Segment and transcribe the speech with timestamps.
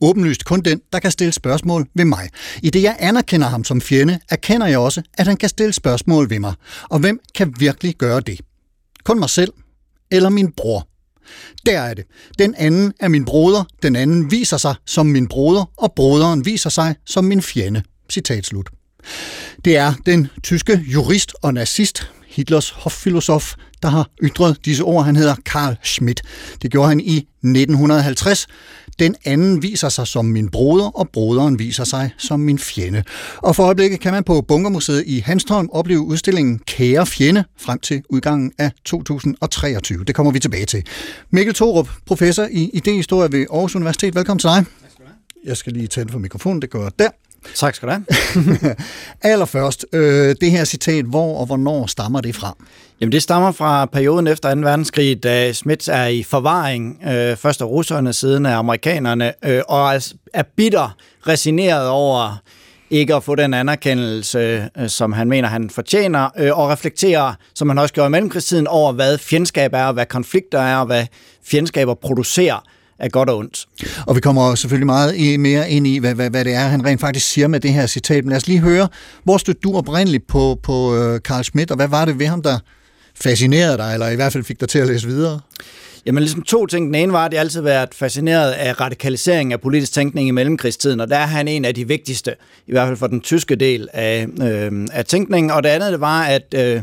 [0.00, 2.28] Åbenlyst kun den, der kan stille spørgsmål ved mig.
[2.62, 6.30] I det jeg anerkender ham som fjende, erkender jeg også, at han kan stille spørgsmål
[6.30, 6.54] ved mig.
[6.82, 8.40] Og hvem kan virkelig gøre det?
[9.04, 9.52] Kun mig selv
[10.10, 10.88] eller min bror?
[11.66, 12.04] Der er det.
[12.38, 16.70] Den anden er min broder, den anden viser sig som min broder, og broderen viser
[16.70, 17.82] sig som min fjende.
[18.10, 18.70] Citat slut.
[19.64, 25.04] Det er den tyske jurist og nazist, Hitlers hoffilosof, der har ytret disse ord.
[25.04, 26.22] Han hedder Karl Schmidt.
[26.62, 28.46] Det gjorde han i 1950.
[28.98, 33.02] Den anden viser sig som min broder, og broderen viser sig som min fjende.
[33.36, 38.02] Og for øjeblikket kan man på Bunkermuseet i Hanstholm opleve udstillingen Kære Fjende frem til
[38.08, 40.04] udgangen af 2023.
[40.04, 40.86] Det kommer vi tilbage til.
[41.30, 44.14] Mikkel Thorup, professor i idehistorie ved Aarhus Universitet.
[44.14, 44.64] Velkommen til dig.
[45.44, 47.08] Jeg skal lige tænde for mikrofonen, det gør jeg der.
[47.54, 48.76] Tak skal du have.
[49.32, 52.56] Allerførst, øh, det her citat, hvor og hvornår stammer det fra?
[53.00, 54.60] Jamen det stammer fra perioden efter 2.
[54.60, 59.94] verdenskrig, da Schmidt er i forvaring, øh, først af russerne, siden af amerikanerne, øh, og
[59.94, 62.38] er, er bitter resigneret over
[62.90, 67.68] ikke at få den anerkendelse, øh, som han mener, han fortjener, øh, og reflekterer, som
[67.68, 71.06] han også gjorde i mellemkrigstiden, over hvad fjendskab er, hvad konflikter er, og hvad
[71.44, 72.64] fjendskaber producerer
[72.98, 73.66] af godt og ondt.
[74.06, 77.00] Og vi kommer selvfølgelig meget mere ind i, hvad, hvad, hvad det er, han rent
[77.00, 78.24] faktisk siger med det her citat.
[78.24, 78.88] Men lad os lige høre,
[79.24, 82.42] hvor stod du oprindeligt på, på uh, Carl Schmidt, og hvad var det ved ham,
[82.42, 82.58] der
[83.14, 85.40] fascinerede dig, eller i hvert fald fik dig til at læse videre?
[86.06, 86.86] Jamen ligesom to ting.
[86.86, 91.00] Den ene var, at jeg altid været fascineret af radikalisering af politisk tænkning i mellemkrigstiden,
[91.00, 92.34] og der er han en af de vigtigste,
[92.66, 95.50] i hvert fald for den tyske del af, øh, af tænkningen.
[95.50, 96.82] Og det andet det var, at øh,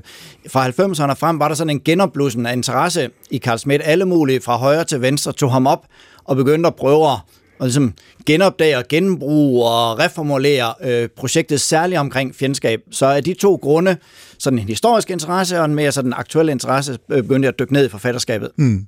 [0.50, 3.82] fra 90'erne frem var der sådan en genopblussen af interesse i Carl Schmidt.
[3.86, 5.86] Alle mulige fra højre til venstre tog ham op
[6.32, 7.18] og begyndte at prøve at
[7.60, 7.94] og ligesom
[8.26, 12.80] genopdage og genbruge og reformulere øh, projektet særligt omkring fjendskab.
[12.92, 13.98] Så af de to grunde,
[14.40, 17.74] sådan en historisk interesse og en mere sådan aktuel interesse, øh, begyndte jeg at dykke
[17.74, 18.50] ned i forfatterskabet.
[18.56, 18.86] Mm.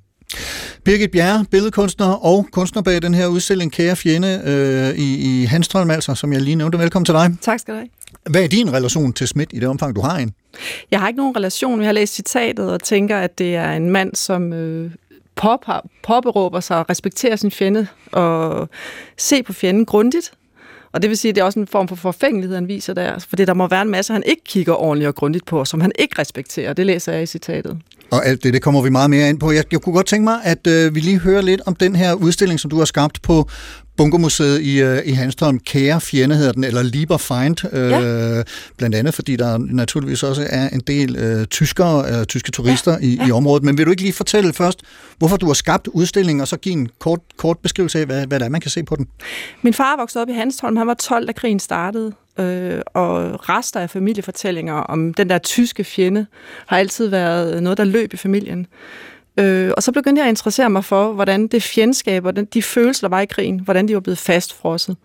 [0.84, 5.90] Birgit Bjerre, billedkunstner og kunstner bag den her udstilling Kære Fjende øh, i, i Hanstholm,
[5.90, 6.78] altså, som jeg lige nævnte.
[6.78, 7.30] Velkommen til dig.
[7.40, 7.88] Tak skal du have.
[8.30, 10.34] Hvad er din relation til Schmidt i det omfang, du har en?
[10.90, 11.80] Jeg har ikke nogen relation.
[11.80, 14.90] Jeg har læst citatet og tænker, at det er en mand, som øh,
[16.02, 18.68] påberåber sig og respekterer sin fjende og
[19.16, 20.32] se på fjenden grundigt.
[20.92, 23.12] Og det vil sige, at det er også en form for forfængelighed, han viser der.
[23.12, 25.80] Altså, fordi der må være en masse, han ikke kigger ordentligt og grundigt på, som
[25.80, 26.72] han ikke respekterer.
[26.72, 27.78] Det læser jeg i citatet.
[28.10, 29.52] Og alt det, det kommer vi meget mere ind på.
[29.52, 32.14] Jeg, jeg kunne godt tænke mig, at øh, vi lige hører lidt om den her
[32.14, 33.48] udstilling, som du har skabt på
[33.96, 35.58] Bunkermuseet i, øh, i Hanstholm.
[35.58, 37.74] Kære fjende hedder den, eller Lieber Feind.
[37.74, 38.42] Øh, ja.
[38.76, 42.98] Blandt andet, fordi der naturligvis også er en del øh, tyskere, øh, tyske turister ja.
[43.06, 43.26] i, ja.
[43.26, 43.64] i området.
[43.64, 44.82] Men vil du ikke lige fortælle først,
[45.18, 48.40] hvorfor du har skabt udstillingen, og så give en kort, kort beskrivelse af, hvad, hvad
[48.40, 49.08] det er, man kan se på den?
[49.62, 50.76] Min far voksede op i Hanstholm.
[50.76, 55.84] Han var 12, da krigen startede øh, og rester af familiefortællinger om den der tyske
[55.84, 56.26] fjende
[56.66, 58.66] har altid været noget, der løb i familien.
[59.36, 62.62] Øh, og så begyndte jeg at interessere mig for, hvordan det fjendskab og den, de
[62.62, 64.96] følelser, der var i krigen, hvordan de var blevet fastfrosset.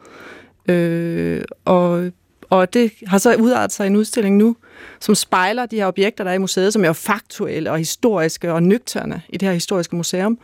[0.69, 2.11] Øh, og,
[2.49, 4.55] og det har så udartet sig i en udstilling nu,
[4.99, 8.63] som spejler de her objekter, der er i museet, som er faktuelle og historiske og
[8.63, 10.39] nøgterne i det her historiske museum.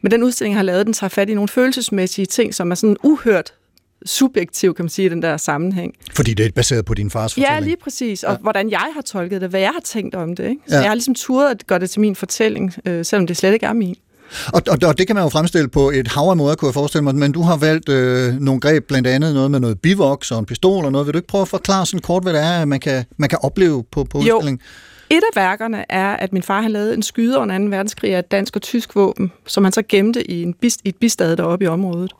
[0.00, 2.74] Men den udstilling, jeg har lavet, den tager fat i nogle følelsesmæssige ting, som er
[2.74, 3.54] sådan uhørt
[4.06, 5.94] subjektiv, kan man sige, i den der sammenhæng.
[6.14, 7.54] Fordi det er baseret på din fars fortælling.
[7.54, 8.22] Ja, lige præcis.
[8.22, 8.38] Og ja.
[8.38, 10.44] hvordan jeg har tolket det, hvad jeg har tænkt om det.
[10.48, 10.62] Ikke?
[10.68, 10.80] Så ja.
[10.80, 13.66] jeg har ligesom turet at gøre det til min fortælling, øh, selvom det slet ikke
[13.66, 13.96] er min.
[14.52, 16.74] Og, og, og det kan man jo fremstille på et hav af måder, kunne jeg
[16.74, 20.30] forestille mig, men du har valgt øh, nogle greb, blandt andet noget med noget bivoks
[20.30, 21.06] og en pistol og noget.
[21.06, 23.38] Vil du ikke prøve at forklare sådan kort, hvad det er, man kan, man kan
[23.42, 24.60] opleve på, på udstillingen?
[24.60, 24.89] Jo.
[25.10, 27.64] Et af værkerne er, at min far han lavede en skyder under 2.
[27.64, 30.88] verdenskrig af et dansk og tysk våben, som han så gemte i, en bist, i
[30.88, 32.12] et bistad deroppe i området.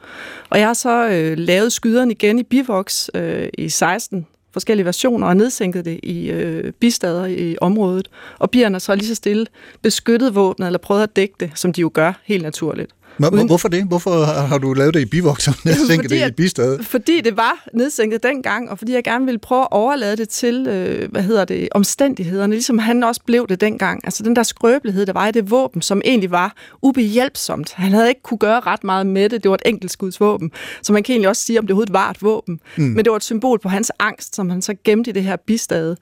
[0.50, 5.26] Og jeg har så øh, lavet skyderen igen i bivoks øh, i 16 forskellige versioner
[5.26, 8.08] og nedsænket det i øh, bistader i området.
[8.38, 9.46] Og bierne har så lige så stille
[9.82, 12.92] beskyttet våbnet eller prøvet at dække det, som de jo gør helt naturligt.
[13.28, 13.46] Uden...
[13.46, 13.84] Hvorfor det?
[13.84, 16.86] Hvorfor har du lavet det i bivoks og nedsænket det i bistadet?
[16.86, 20.66] Fordi det var nedsænket dengang, og fordi jeg gerne ville prøve at overlade det til,
[20.68, 24.00] øh, hvad hedder det, omstændighederne, ligesom han også blev det dengang.
[24.04, 27.72] Altså den der skrøbelighed, der var i det våben, som egentlig var ubehjælpsomt.
[27.72, 29.42] Han havde ikke kunne gøre ret meget med det.
[29.42, 30.50] Det var et enkeltskudsvåben,
[30.82, 32.60] så man kan egentlig også sige, om det overhovedet var et våben.
[32.76, 32.84] Mm.
[32.84, 35.36] Men det var et symbol på hans angst, som han så gemte i det her
[35.36, 35.96] bistade,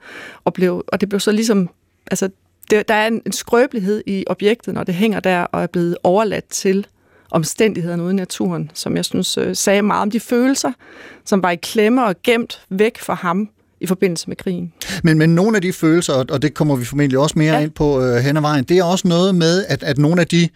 [0.45, 1.69] og, blev, og det blev så ligesom,
[2.11, 2.29] altså
[2.69, 5.97] det, der er en, en skrøbelighed i objektet, når det hænger der og er blevet
[6.03, 6.87] overladt til
[7.31, 10.71] omstændighederne ude i naturen, som jeg synes øh, sagde meget om de følelser,
[11.25, 13.49] som var i klemme og gemt væk fra ham
[13.81, 14.73] i forbindelse med krigen.
[15.03, 17.59] Men, men nogle af de følelser, og det kommer vi formentlig også mere ja.
[17.59, 20.27] ind på øh, hen ad vejen, det er også noget med, at, at nogle af
[20.27, 20.49] de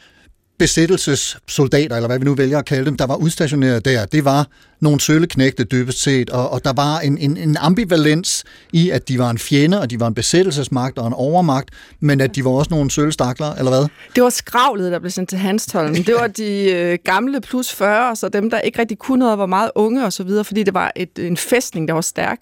[0.57, 4.47] besættelsessoldater, eller hvad vi nu vælger at kalde dem, der var udstationeret der, det var
[4.81, 9.19] nogle søleknægte dybest set, og, og der var en, en, en ambivalens i, at de
[9.19, 11.69] var en fjende, og de var en besættelsesmagt og en overmagt,
[11.99, 13.87] men at de var også nogle sølestakler, eller hvad?
[14.15, 15.95] Det var skravlet, der blev sendt til Hanstholm.
[15.95, 19.45] Det var de øh, gamle plus 40, så dem, der ikke rigtig kunne noget, var
[19.45, 22.39] meget unge og så videre, fordi det var et, en fæstning, der var stærk.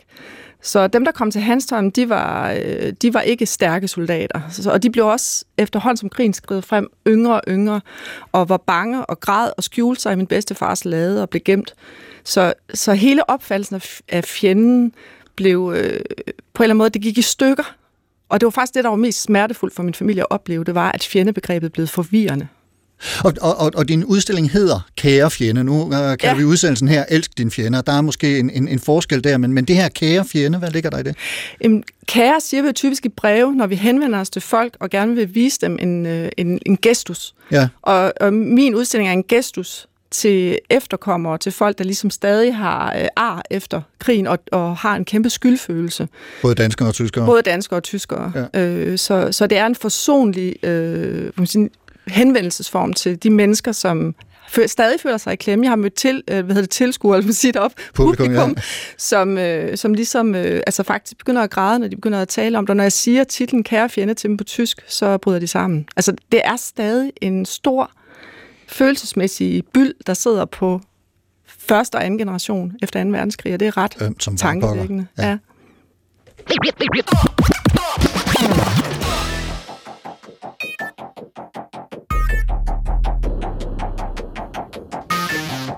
[0.61, 4.41] Så dem, der kom til Hanstholm, de var, øh, de var ikke stærke soldater.
[4.71, 7.81] Og de blev også efterhånden som krigen skred frem yngre og yngre,
[8.31, 11.73] og var bange og græd og skjulte sig i min bedstefars lade og blev gemt.
[12.23, 14.93] Så, så hele opfattelsen af fjenden
[15.35, 17.75] blev øh, på en eller anden måde, det gik i stykker.
[18.29, 20.75] Og det var faktisk det, der var mest smertefuldt for min familie at opleve, det
[20.75, 22.47] var, at fjendebegrebet blev forvirrende.
[23.23, 25.63] Og, og, og din udstilling hedder Kære Fjende.
[25.63, 26.33] Nu uh, kan ja.
[26.33, 27.83] vi udsendelsen her Elsk din fjende.
[27.85, 30.71] Der er måske en, en, en forskel der, men, men det her Kære Fjende, hvad
[30.71, 31.15] ligger der i det?
[31.63, 35.15] Jamen, kære siger vi typisk i breve, når vi henvender os til folk og gerne
[35.15, 37.33] vil vise dem en, øh, en, en gestus.
[37.51, 37.67] Ja.
[37.81, 42.95] Og, og min udstilling er en gestus til efterkommere, til folk, der ligesom stadig har
[42.95, 46.07] øh, ar efter krigen og, og har en kæmpe skyldfølelse.
[46.41, 47.25] Både danskere og tyskere?
[47.25, 48.31] Både danskere og tyskere.
[48.53, 48.59] Ja.
[48.61, 51.31] Øh, så, så det er en forsonlig øh,
[52.11, 54.15] henvendelsesform til de mennesker, som
[54.67, 55.65] stadig føler sig i klemme.
[55.65, 58.61] Jeg har mødt til, øh, hvad hedder det, tilskuer, eller sige op, publikum, publikum ja.
[58.97, 62.57] som, øh, som ligesom øh, altså faktisk begynder at græde, når de begynder at tale
[62.57, 62.75] om det.
[62.75, 65.85] Når jeg siger titlen Kære fjende til dem på tysk, så bryder de sammen.
[65.95, 67.91] Altså, det er stadig en stor
[68.67, 70.81] følelsesmæssig byld, der sidder på
[71.47, 73.09] første og anden generation efter 2.
[73.09, 75.07] verdenskrig, og det er ret øh, som tankevækkende.
[75.17, 75.27] Ja.
[75.27, 75.37] ja.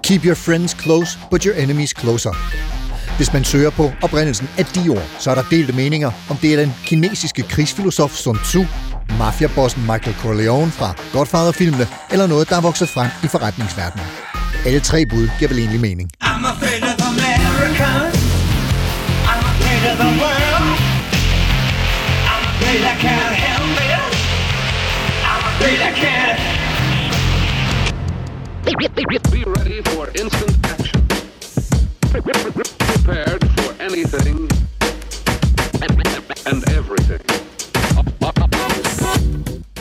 [0.03, 2.31] Keep your friends close, but your enemies closer.
[3.17, 6.53] Hvis man søger på oprindelsen af de ord, så er der delte meninger, om det
[6.53, 8.65] er den kinesiske krigsfilosof Sun Tzu,
[9.17, 14.05] mafiabossen Michael Corleone fra Godfather-filmene, eller noget, der er vokset frem i forretningsverdenen.
[14.65, 16.09] Alle tre bud giver vel egentlig mening.
[16.23, 16.53] I'm a
[16.91, 17.91] of America.
[19.31, 19.53] I'm a
[19.91, 20.77] of the world.
[22.31, 24.03] I'm afraid I can't help it.
[25.29, 26.42] I'm afraid I can't
[28.63, 31.07] Be ready for instant action.
[32.11, 34.49] Prepared for anything
[36.45, 37.21] and everything.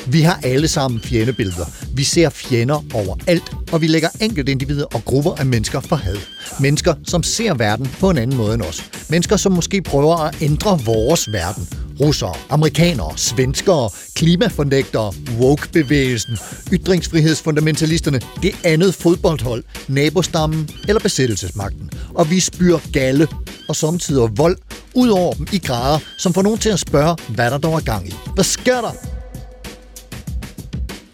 [0.07, 1.65] Vi har alle sammen fjendebilleder.
[1.95, 6.17] Vi ser fjender overalt, og vi lægger enkelte individer og grupper af mennesker for had.
[6.61, 8.91] Mennesker, som ser verden på en anden måde end os.
[9.11, 11.69] Mennesker, som måske prøver at ændre vores verden
[12.03, 16.39] russere, amerikanere, svenskere, klimafornægtere, woke-bevægelsen,
[16.73, 21.91] ytringsfrihedsfundamentalisterne, det andet fodboldhold, nabostammen eller besættelsesmagten.
[22.15, 23.29] Og vi spyr galle
[23.69, 24.57] og samtidig vold
[24.95, 27.81] ud over dem i grader, som får nogen til at spørge, hvad der dog er
[27.81, 28.15] gang i.
[28.35, 28.93] Hvad sker der?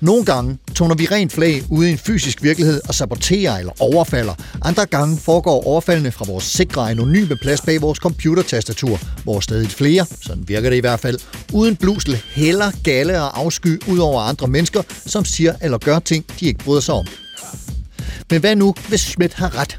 [0.00, 4.34] Nogle gange toner vi rent flag ude i en fysisk virkelighed og saboterer eller overfalder.
[4.62, 10.06] Andre gange foregår overfaldene fra vores sikre anonyme plads bag vores computertastatur, hvor stadig flere,
[10.20, 11.18] sådan virker det i hvert fald,
[11.52, 16.24] uden blusel heller gale og afsky ud over andre mennesker, som siger eller gør ting,
[16.40, 17.06] de ikke bryder sig om.
[18.30, 19.78] Men hvad nu, hvis Schmidt har ret?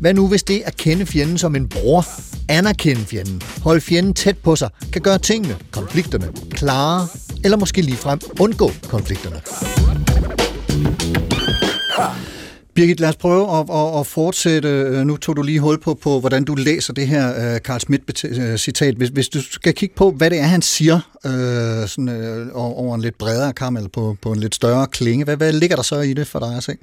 [0.00, 2.06] Hvad nu, hvis det at kende fjenden som en bror,
[2.48, 7.08] anerkende fjenden, holde fjenden tæt på sig, kan gøre tingene, konflikterne, klare,
[7.44, 9.40] eller måske ligefrem undgå konflikterne?
[12.78, 14.68] Birgit, lad os prøve at, at, at fortsætte.
[14.68, 17.80] Øh, nu tog du lige hul på, på hvordan du læser det her uh, Carl
[17.80, 18.94] Schmidt-citat.
[18.94, 20.94] Øh, hvis, hvis du skal kigge på, hvad det er, han siger
[21.24, 25.24] uh, sådan, uh, over en lidt bredere kam, eller på, på en lidt større klinge,
[25.24, 26.76] hvad, hvad ligger der så i det for dig at se?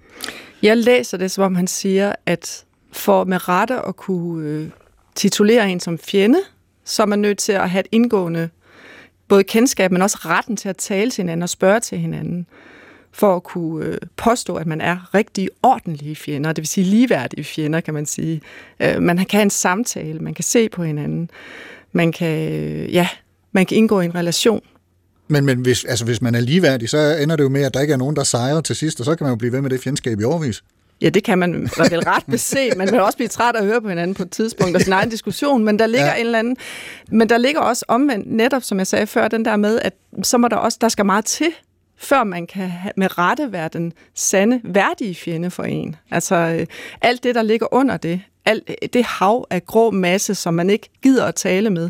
[0.62, 4.68] Jeg læser det, som om han siger, at for med rette at kunne uh,
[5.16, 6.40] titulere en som fjende,
[6.86, 8.50] så er man nødt til at have et indgående
[9.28, 12.48] både kendskab, men også retten til at tale til hinanden og spørge til hinanden
[13.15, 17.43] for at kunne øh, påstå, at man er rigtig ordentlige fjender, det vil sige ligeværdige
[17.43, 18.41] fjender, kan man sige.
[18.79, 21.29] Øh, man kan have en samtale, man kan se på hinanden,
[21.91, 23.07] man kan, øh, ja,
[23.51, 24.62] man kan indgå i en relation.
[25.27, 27.81] Men, men hvis, altså, hvis man er ligeværdig, så ender det jo med, at der
[27.81, 29.69] ikke er nogen, der sejrer til sidst, og så kan man jo blive ved med
[29.69, 30.63] det fjendskab i overvis.
[31.01, 31.53] Ja, det kan man
[31.89, 32.72] vel ret bese.
[32.77, 34.93] Man vil også blive træt af at høre på hinanden på et tidspunkt og sin
[34.93, 36.15] egen diskussion, men der ligger ja.
[36.15, 36.57] en eller anden...
[37.12, 39.93] Men der ligger også omvendt, netop som jeg sagde før, den der med, at
[40.24, 41.48] så må der også, der skal meget til
[41.98, 45.96] før man kan med rette være den sande, værdige fjende for en.
[46.12, 46.66] Altså øh,
[47.02, 50.90] alt det, der ligger under det, alt det hav af grå masse, som man ikke
[51.04, 51.90] gider at tale med,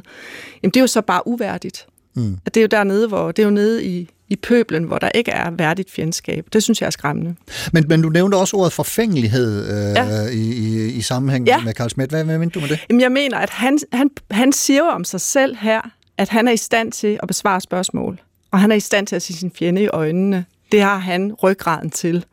[0.64, 1.88] jamen det er jo så bare uværdigt.
[2.16, 2.38] Mm.
[2.46, 5.10] At det er jo dernede, hvor det er jo nede i, i pøblen, hvor der
[5.10, 6.46] ikke er værdigt fjendskab.
[6.54, 7.36] Det synes jeg er skræmmende.
[7.74, 10.28] Men, men du nævnte også ordet forfængelighed øh, ja.
[10.28, 11.62] i, i, i sammenhæng ja.
[11.64, 12.10] med Carl Schmidt.
[12.10, 12.80] Hvad, hvad mener du med det?
[12.90, 15.82] Jamen, jeg mener, at han, han, han siger om sig selv her,
[16.18, 18.20] at han er i stand til at besvare spørgsmål.
[18.56, 20.46] Og han er i stand til at se sin fjende i øjnene.
[20.72, 22.26] Det har han ryggraden til.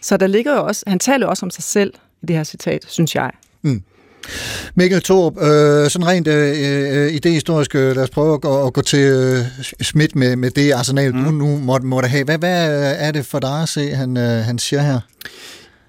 [0.00, 2.44] Så der ligger jo også, han taler jo også om sig selv i det her
[2.44, 3.30] citat, synes jeg.
[3.62, 3.82] Mm.
[4.74, 8.72] Mikkel Thorup, øh, sådan rent øh, øh, idehistorisk, øh, lad os prøve at gå, at
[8.72, 9.38] gå til øh,
[9.82, 11.24] Schmidt med, med det arsenal, mm.
[11.24, 12.24] du nu måtte, måtte have.
[12.24, 15.00] Hvad, hvad er det for dig at se, han, øh, han siger her?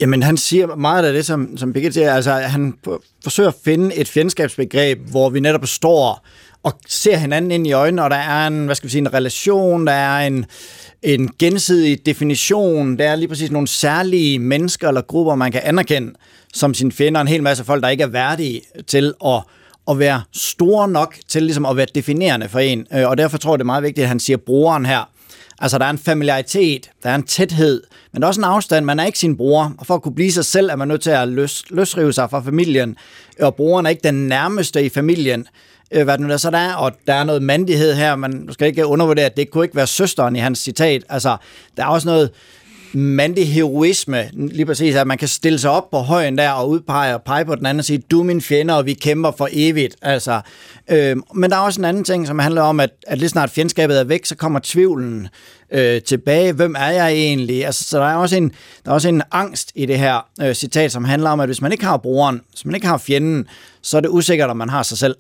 [0.01, 2.13] Jamen, han siger meget af det, som, som Birgit siger.
[2.13, 2.73] Altså, han
[3.23, 6.25] forsøger at finde et fjendskabsbegreb, hvor vi netop står
[6.63, 9.13] og ser hinanden ind i øjnene, og der er en, hvad skal vi sige, en
[9.13, 10.45] relation, der er en,
[11.01, 16.13] en gensidig definition, der er lige præcis nogle særlige mennesker eller grupper, man kan anerkende
[16.53, 19.43] som sine fjender, en hel masse folk, der ikke er værdige til at
[19.89, 22.87] at være store nok til ligesom at være definerende for en.
[22.93, 25.09] Øh, og derfor tror jeg, det er meget vigtigt, at han siger brugeren her.
[25.61, 28.85] Altså, der er en familiaritet, der er en tæthed, men der er også en afstand.
[28.85, 31.01] Man er ikke sin bror, og for at kunne blive sig selv, er man nødt
[31.01, 32.95] til at løs, løsrive sig fra familien.
[33.41, 35.47] Og broren er ikke den nærmeste i familien
[35.91, 38.49] øh, hvad det nu der så der er, og der er noget mandighed her, man
[38.51, 41.03] skal ikke undervurdere, at det kunne ikke være søsteren i hans citat.
[41.09, 41.37] Altså,
[41.77, 42.31] der er også noget
[42.93, 47.13] mandig heroisme, lige præcis, at man kan stille sig op på højen der og udpege
[47.13, 49.47] og pege på den anden og sige, du er min fjende, og vi kæmper for
[49.51, 49.95] evigt.
[50.01, 50.41] Altså,
[50.91, 53.49] øh, men der er også en anden ting, som handler om, at, at lige snart
[53.49, 55.27] fjendskabet er væk, så kommer tvivlen
[55.71, 56.53] øh, tilbage.
[56.53, 57.65] Hvem er jeg egentlig?
[57.65, 58.51] Altså, så der er også en,
[58.85, 61.61] der er også en angst i det her øh, citat, som handler om, at hvis
[61.61, 63.47] man ikke har brugeren, hvis man ikke har fjenden,
[63.81, 65.15] så er det usikkert, om man har sig selv.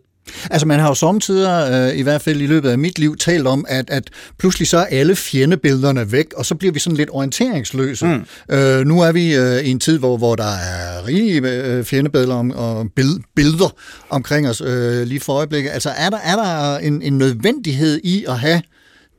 [0.51, 3.47] Altså man har jo samtidig, øh, i hvert fald i løbet af mit liv, talt
[3.47, 7.09] om, at, at pludselig så er alle fjendebillederne væk, og så bliver vi sådan lidt
[7.11, 8.05] orienteringsløse.
[8.05, 8.55] Mm.
[8.55, 12.35] Øh, nu er vi øh, i en tid, hvor, hvor der er rige øh, fjendebilleder
[12.35, 13.75] om, og bill, billeder
[14.09, 15.71] omkring os øh, lige for øjeblikket.
[15.71, 18.61] Altså er der, er der en, en nødvendighed i at have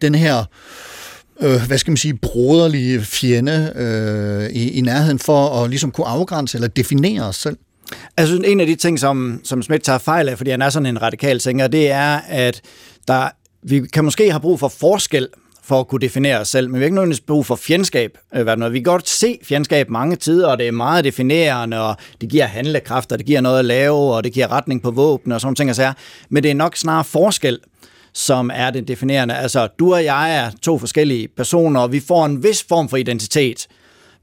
[0.02, 0.44] den her
[1.42, 6.06] øh, hvad skal man sige, broderlige fjende øh, i, i nærheden for at ligesom kunne
[6.06, 7.56] afgrænse eller definere os selv?
[8.18, 10.70] Jeg synes, en af de ting, som, som Schmidt tager fejl af, fordi han er
[10.70, 12.60] sådan en radikal tænker, det er, at
[13.08, 13.28] der,
[13.62, 15.28] vi kan måske have brug for forskel
[15.62, 18.18] for at kunne definere os selv, men vi har ikke nødvendigvis brug for fjendskab.
[18.34, 22.28] Øh, vi kan godt se fjendskab mange tider, og det er meget definerende, og det
[22.28, 25.40] giver handlekraft, og det giver noget at lave, og det giver retning på våben og
[25.40, 25.70] sådan ting.
[25.70, 25.92] Altså,
[26.28, 27.58] men det er nok snarere forskel,
[28.12, 29.36] som er det definerende.
[29.36, 32.96] Altså, du og jeg er to forskellige personer, og vi får en vis form for
[32.96, 33.66] identitet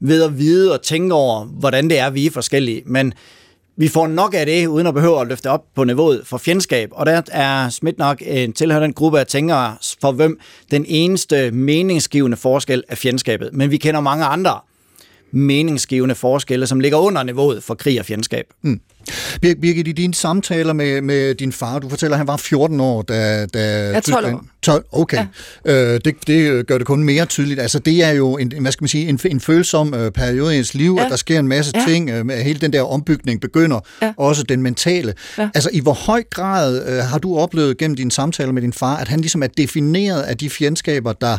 [0.00, 2.82] ved at vide og tænke over, hvordan det er, vi er forskellige.
[2.86, 3.12] Men
[3.78, 6.88] vi får nok af det, uden at behøve at løfte op på niveauet for fjendskab.
[6.92, 11.50] Og der er Schmidt nok en tilhører den gruppe af tænkere, for hvem den eneste
[11.50, 13.50] meningsgivende forskel er fjendskabet.
[13.52, 14.60] Men vi kender mange andre
[15.30, 18.46] meningsgivende forskelle, som ligger under niveauet for krig og fjendskab.
[18.62, 18.80] Mm.
[19.40, 23.02] Birgit, i dine samtaler med, med din far, du fortæller, at han var 14 år,
[23.02, 23.46] da...
[23.46, 24.44] da ja, 12 år.
[24.62, 25.26] 12, okay.
[25.66, 25.94] Ja.
[25.94, 27.60] Øh, det, det gør det kun mere tydeligt.
[27.60, 30.58] Altså, det er jo en, hvad skal man sige, en, en følsom øh, periode i
[30.58, 31.04] ens liv, ja.
[31.04, 31.84] at der sker en masse ja.
[31.88, 34.12] ting, øh, med hele den der ombygning begynder, ja.
[34.16, 35.14] også den mentale.
[35.38, 35.48] Ja.
[35.54, 38.96] Altså, i hvor høj grad øh, har du oplevet gennem dine samtaler med din far,
[38.96, 41.38] at han ligesom er defineret af de fjendskaber, der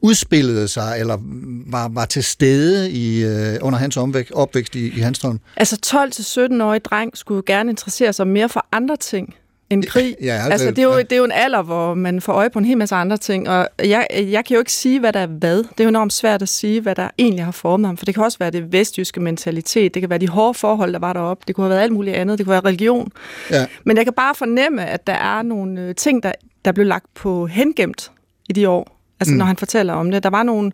[0.00, 1.18] udspillede sig, eller
[1.66, 5.40] var, var til stede i, øh, under hans omvæk, opvækst i, i Hanstholm?
[5.56, 9.34] Altså 12-17-årig dreng skulle gerne interessere sig mere for andre ting
[9.70, 10.16] end krig.
[10.22, 11.02] Ja, altså, altså, det, er jo, ja.
[11.02, 13.48] det er jo en alder, hvor man får øje på en hel masse andre ting,
[13.48, 15.58] og jeg, jeg kan jo ikke sige, hvad der er hvad.
[15.58, 18.14] Det er jo enormt svært at sige, hvad der egentlig har formet ham, for det
[18.14, 21.44] kan også være det vestjyske mentalitet, det kan være de hårde forhold, der var deroppe,
[21.46, 23.12] det kunne have været alt muligt andet, det kunne være religion.
[23.50, 23.66] Ja.
[23.84, 26.32] Men jeg kan bare fornemme, at der er nogle øh, ting, der,
[26.64, 28.10] der blev lagt på hengemt
[28.48, 29.38] i de år, altså mm.
[29.38, 30.22] når han fortæller om det.
[30.22, 30.72] Der var nogle,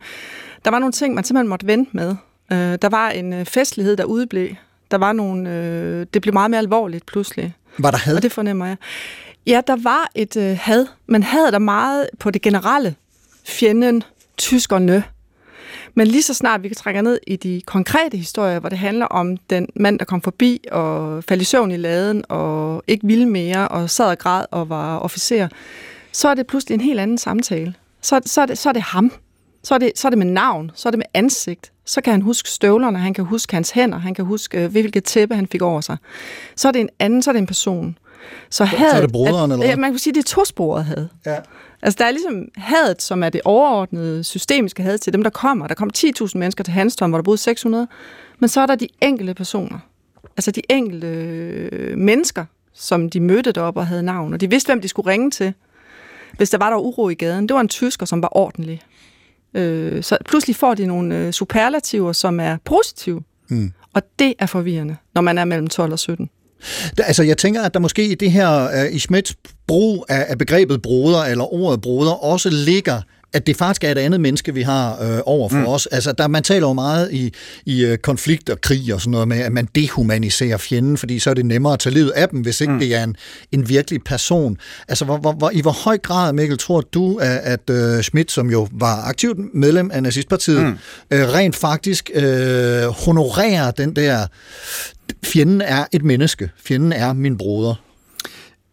[0.65, 2.17] der var nogle ting, man simpelthen måtte vente med.
[2.53, 4.49] Øh, der var en øh, festlighed, der udeblev.
[4.91, 7.55] Der var nogle, øh, det blev meget mere alvorligt pludselig.
[7.79, 8.17] Var der had?
[8.17, 8.77] Og det fornemmer jeg.
[9.47, 12.95] Ja, der var et øh, had, men havde der meget på det generelle
[13.47, 14.03] fjenden,
[14.37, 15.05] tyskerne.
[15.95, 19.07] Men lige så snart vi kan trække ned i de konkrete historier, hvor det handler
[19.07, 23.27] om den mand, der kom forbi og faldt i søvn i laden og ikke ville
[23.27, 25.49] mere og sad og græd og var officer,
[26.13, 28.83] så er det pludselig en helt anden samtale så, så, er det, så er det
[28.83, 29.13] ham.
[29.65, 31.73] Så er det, så er det med navn, så er det med ansigt.
[31.85, 35.05] Så kan han huske støvlerne, han kan huske hans hænder, han kan huske, øh, hvilket
[35.05, 35.97] tæppe han fik over sig.
[36.57, 37.99] Så er det en anden, så er det en person.
[38.51, 39.77] Så, had, så er det broderen, at, eller hvad?
[39.77, 41.07] Man kan sige, det er tosporet had.
[41.27, 41.37] Ja.
[41.83, 45.67] Altså, der er ligesom hadet, som er det overordnede systemiske had til dem, der kommer.
[45.67, 47.89] Der kom 10.000 mennesker til Hanstholm, hvor der boede 600.
[48.39, 49.79] Men så er der de enkelte personer.
[50.37, 52.45] Altså de enkelte øh, mennesker,
[52.75, 54.35] som de mødte deroppe og havde navn.
[54.35, 55.55] Og de vidste, hvem de skulle ringe til
[56.37, 57.49] hvis der var der uro i gaden.
[57.49, 58.81] Det var en tysker, som var ordentlig.
[59.55, 63.23] Øh, så pludselig får de nogle øh, superlativer, som er positive.
[63.49, 63.73] Mm.
[63.95, 66.31] Og det er forvirrende, når man er mellem 12 og 17.
[66.97, 69.37] Der, altså, jeg tænker, at der måske i det her, uh, i Schmidts
[69.67, 73.01] brug af, af begrebet broder, eller ordet broder, også ligger
[73.33, 75.67] at det faktisk er et andet menneske, vi har øh, over for mm.
[75.67, 75.87] os.
[75.87, 77.33] Altså, der, man taler jo meget i,
[77.67, 81.31] i øh, konflikt og krig og sådan noget med, at man dehumaniserer fjenden, fordi så
[81.31, 82.79] er det nemmere at tage livet af dem, hvis ikke mm.
[82.79, 83.17] det er en,
[83.53, 84.57] en virkelig person.
[84.89, 88.31] Altså, hvor, hvor, hvor, i hvor høj grad, Mikkel, tror du, at, at øh, Schmidt,
[88.31, 90.79] som jo var aktivt medlem af nazistpartiet, mm.
[91.11, 94.27] øh, rent faktisk øh, honorerer den der,
[95.25, 97.75] fjenden er et menneske, fjenden er min broder?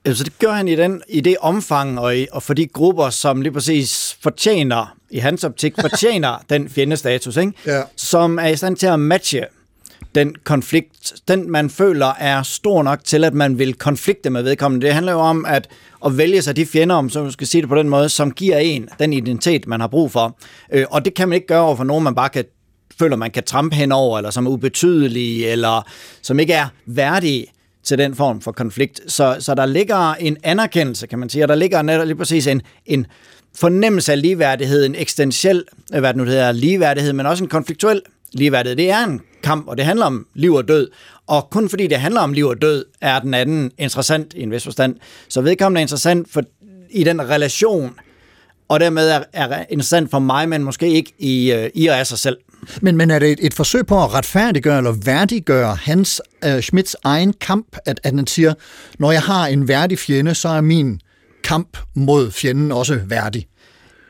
[0.06, 3.10] Altså det gør han i, den, i det omfang, og, i, og for de grupper,
[3.10, 7.53] som lige præcis fortjener, i hans optik, fortjener den fjendestatus, ikke?
[7.65, 7.82] Ja.
[7.96, 9.46] som er i stand til at matche
[10.15, 14.86] den konflikt, den man føler er stor nok til, at man vil konflikte med vedkommende.
[14.86, 15.70] Det handler jo om at,
[16.06, 18.58] at vælge sig de fjender, om så skal sige det på den måde, som giver
[18.58, 20.38] en den identitet, man har brug for.
[20.72, 22.46] Øh, og det kan man ikke gøre over for nogen, man bare kan
[23.00, 25.88] føler, man kan trampe henover, eller som er ubetydelige, eller
[26.22, 27.46] som ikke er værdige
[27.83, 29.01] til den form for konflikt.
[29.07, 32.48] Så, så der ligger en anerkendelse, kan man sige, og der ligger netop lige præcis
[32.48, 33.07] en, en
[33.55, 38.01] fornemmelse af ligeværdighed, en eksistentiel, øh, hvad det nu hedder, ligeværdighed, men også en konfliktuel
[38.33, 38.75] ligeværdighed.
[38.75, 40.91] Det er en kamp, og det handler om liv og død.
[41.27, 44.51] Og kun fordi det handler om liv og død, er den anden interessant i en
[44.51, 44.95] vis forstand.
[45.29, 46.43] Så vedkommende er interessant for,
[46.89, 47.95] i den relation,
[48.67, 52.07] og dermed er, er interessant for mig, men måske ikke i, øh, i og af
[52.07, 52.38] sig selv.
[52.81, 56.95] Men, men er det et, et forsøg på at retfærdiggøre eller værdiggøre hans, øh, Schmidts
[57.03, 58.53] egen kamp, at, at han siger,
[58.99, 61.01] når jeg har en værdig fjende, så er min
[61.43, 63.47] kamp mod fjenden også værdig?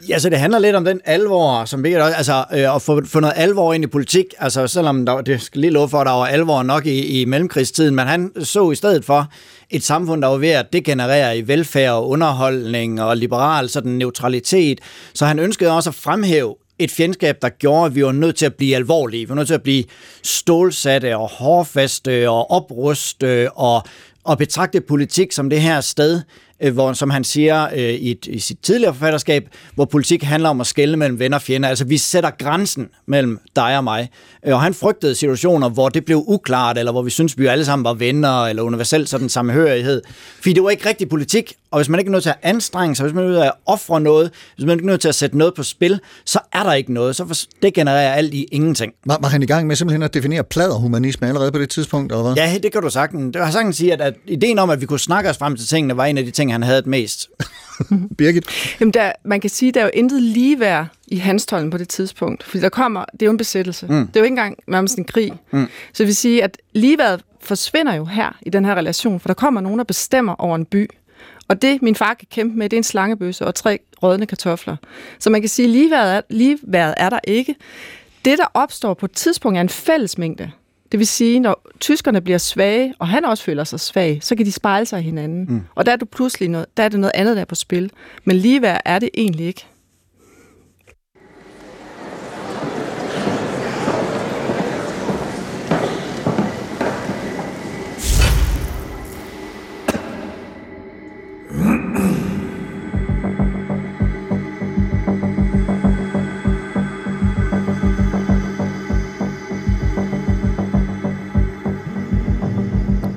[0.10, 3.20] Ja, så det handler lidt om den alvor, som vi altså øh, at få, få
[3.20, 6.12] noget alvor ind i politik, altså selvom der, det skal lige love for, at der
[6.12, 9.28] var alvor nok i, i mellemkrigstiden, men han så i stedet for
[9.70, 14.80] et samfund, der var ved at degenerere i velfærd og underholdning og liberal sådan neutralitet,
[15.14, 18.46] så han ønskede også at fremhæve et fjendskab, der gjorde, at vi var nødt til
[18.46, 19.26] at blive alvorlige.
[19.26, 19.84] Vi var nødt til at blive
[20.24, 23.84] stålsatte og hårdfaste og opruste og,
[24.24, 26.22] og betragte politik som det her sted,
[26.62, 30.50] øh, hvor, som han siger øh, i, et, i sit tidligere forfatterskab, hvor politik handler
[30.50, 31.70] om at skelne mellem venner og fjender.
[31.70, 34.10] Altså, vi sætter grænsen mellem dig og mig.
[34.46, 37.66] Øh, og han frygtede situationer, hvor det blev uklart, eller hvor vi synes vi alle
[37.66, 40.02] sammen var venner, eller universelt sådan samhørighed.
[40.36, 42.96] Fordi det var ikke rigtig politik, og hvis man ikke er nødt til at anstrenge
[42.96, 45.08] sig, hvis man er nødt til at ofre noget, hvis man ikke er nødt til
[45.08, 47.16] at sætte noget på spil, så er der ikke noget.
[47.16, 48.94] Så det genererer alt i ingenting.
[49.06, 52.24] Var, var han i gang med simpelthen at definere pladerhumanisme allerede på det tidspunkt, eller
[52.24, 52.34] hvad?
[52.34, 53.34] Ja, det kan du sagtens.
[53.34, 55.68] Det har sagtens sige, at, at ideen om, at vi kunne snakke os frem til
[55.68, 57.30] tingene, var en af de ting, han havde mest.
[58.18, 58.46] Birgit?
[58.80, 61.90] Jamen der, man kan sige, at der er jo intet ligeværd i Hanstholm på det
[61.90, 62.44] tidspunkt.
[62.44, 63.88] Fordi der kommer, det er jo en besættelse.
[63.90, 64.08] Mm.
[64.08, 65.34] Det er jo ikke engang nærmest en krig.
[65.52, 65.68] Mm.
[65.94, 69.34] Så det vil sige, at ligeværd forsvinder jo her i den her relation, for der
[69.34, 70.90] kommer nogen, der bestemmer over en by.
[71.50, 74.76] Og det, min far kan kæmpe med, det er en slangebøsse og tre rådne kartofler.
[75.20, 77.56] Så man kan sige, at er, ligeværd er der ikke.
[78.26, 80.52] Det, der opstår på et tidspunkt, er en fællesmængde.
[80.92, 84.46] Det vil sige, når tyskerne bliver svage, og han også føler sig svag, så kan
[84.46, 85.46] de spejle sig i hinanden.
[85.50, 85.62] Mm.
[85.76, 87.92] Og der er du pludselig noget, der er det noget andet, der er på spil.
[88.26, 89.66] Men ligeværd er det egentlig ikke.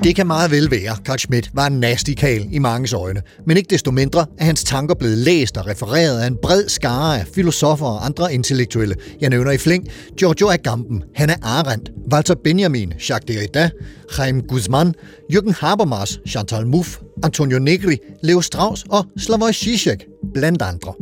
[0.03, 3.57] Det kan meget vel være, Carl Schmidt var en nasty kal i manges øjne, men
[3.57, 7.27] ikke desto mindre er hans tanker blevet læst og refereret af en bred skare af
[7.35, 8.95] filosofer og andre intellektuelle.
[9.21, 9.89] Jeg nævner i flæng
[10.19, 13.71] Giorgio Agamben, Hannah Arendt, Walter Benjamin, Jacques Derrida,
[14.13, 14.95] Chaim Guzman,
[15.33, 20.95] Jürgen Habermas, Chantal Mouffe, Antonio Negri, Leo Strauss og Slavoj Žižek, blandt andre.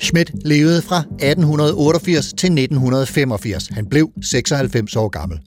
[0.00, 3.68] Schmidt levede fra 1888 til 1985.
[3.68, 5.38] Han blev 96 år gammel.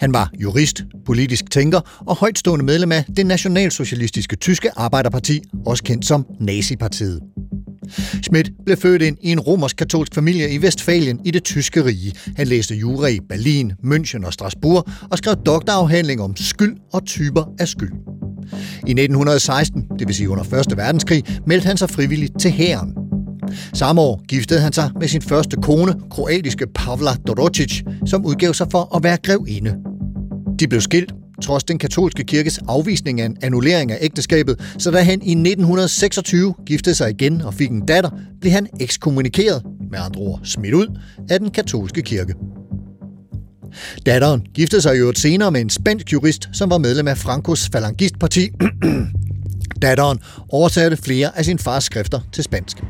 [0.00, 6.06] Han var jurist, politisk tænker og højtstående medlem af det nationalsocialistiske tyske arbejderparti, også kendt
[6.06, 7.20] som Nazipartiet.
[8.22, 12.12] Schmidt blev født ind i en romersk-katolsk familie i Vestfalien i det tyske rige.
[12.36, 17.54] Han læste jura i Berlin, München og Strasbourg og skrev doktorafhandling om skyld og typer
[17.58, 17.92] af skyld.
[18.86, 20.76] I 1916, det vil sige under 1.
[20.76, 23.09] verdenskrig, meldte han sig frivilligt til hæren.
[23.74, 28.66] Samme år giftede han sig med sin første kone, kroatiske Pavla Dorotic, som udgav sig
[28.70, 29.74] for at være grevinde.
[30.58, 35.02] De blev skilt, trods den katolske kirkes afvisning af en annullering af ægteskabet, så da
[35.02, 38.10] han i 1926 giftede sig igen og fik en datter,
[38.40, 40.98] blev han ekskommunikeret, med andre ord smidt ud,
[41.30, 42.34] af den katolske kirke.
[44.06, 47.68] Datteren giftede sig i øvrigt senere med en spansk jurist, som var medlem af Frankos
[47.72, 48.50] falangistparti.
[49.82, 52.82] Datteren oversatte flere af sin fars skrifter til spansk.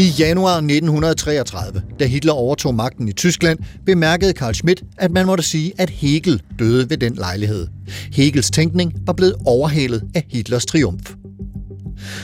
[0.00, 5.44] I januar 1933, da Hitler overtog magten i Tyskland, bemærkede Karl Schmidt, at man måtte
[5.44, 7.66] sige, at Hegel døde ved den lejlighed.
[8.12, 11.14] Hegels tænkning var blevet overhalet af Hitlers triumf.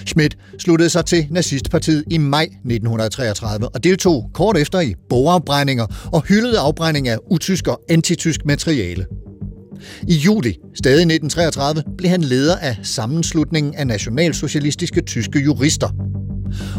[0.07, 6.23] Schmidt sluttede sig til nazistpartiet i maj 1933 og deltog kort efter i bogafbrændinger og
[6.23, 9.07] hyldede afbrænding af utysk og antitysk materiale.
[10.09, 15.89] I juli, stadig 1933, blev han leder af sammenslutningen af nationalsocialistiske tyske jurister.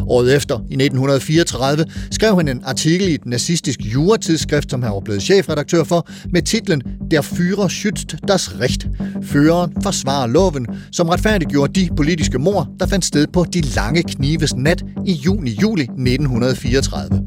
[0.07, 4.99] Året efter, i 1934, skrev han en artikel i et nazistisk juratidsskrift, som han var
[4.99, 8.87] blevet chefredaktør for, med titlen Der Führer schützt das Recht.
[9.23, 14.55] Føreren forsvarer loven, som retfærdiggjorde de politiske mord, der fandt sted på de lange knives
[14.55, 17.25] nat i juni-juli 1934.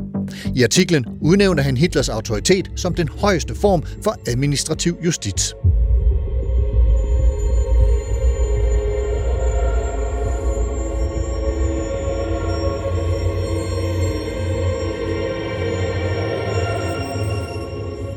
[0.54, 5.54] I artiklen udnævnte han Hitlers autoritet som den højeste form for administrativ justits.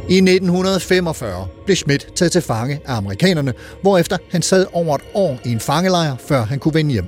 [0.09, 5.39] I 1945 blev Schmidt taget til fange af amerikanerne, hvorefter han sad over et år
[5.45, 7.05] i en fangelejr, før han kunne vende hjem.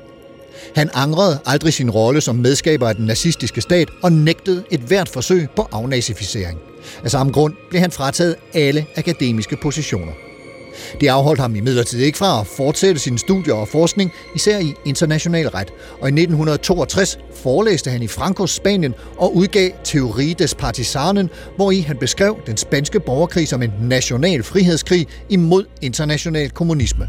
[0.75, 5.10] Han angrede aldrig sin rolle som medskaber af den nazistiske stat og nægtede et hvert
[5.10, 6.60] forsøg på afnazificering.
[7.03, 10.12] Af samme grund blev han frataget alle akademiske positioner.
[11.02, 15.48] Det afholdt ham imidlertid ikke fra at fortsætte sine studier og forskning, især i international
[15.48, 15.74] ret.
[16.02, 21.80] Og i 1962 forelæste han i Frankos Spanien og udgav Teori des Partisanen, hvor i
[21.80, 27.08] han beskrev den spanske borgerkrig som en national frihedskrig imod international kommunisme.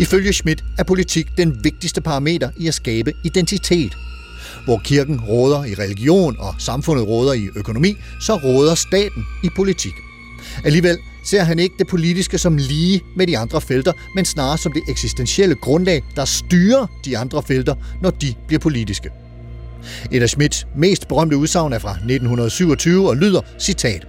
[0.00, 3.92] Ifølge Schmidt er politik den vigtigste parameter i at skabe identitet.
[4.64, 9.92] Hvor kirken råder i religion og samfundet råder i økonomi, så råder staten i politik.
[10.64, 14.72] Alligevel ser han ikke det politiske som lige med de andre felter, men snarere som
[14.72, 19.10] det eksistentielle grundlag, der styrer de andre felter, når de bliver politiske.
[20.10, 24.06] Et af Schmidts mest berømte udsagn er fra 1927 og lyder, citat,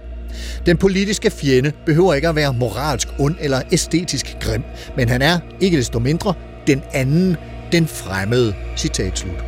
[0.66, 4.62] den politiske fjende behøver ikke at være moralsk ond eller æstetisk grim,
[4.96, 6.34] men han er, ikke desto mindre,
[6.66, 7.36] den anden,
[7.72, 8.54] den fremmede.
[8.76, 9.44] Citat slut.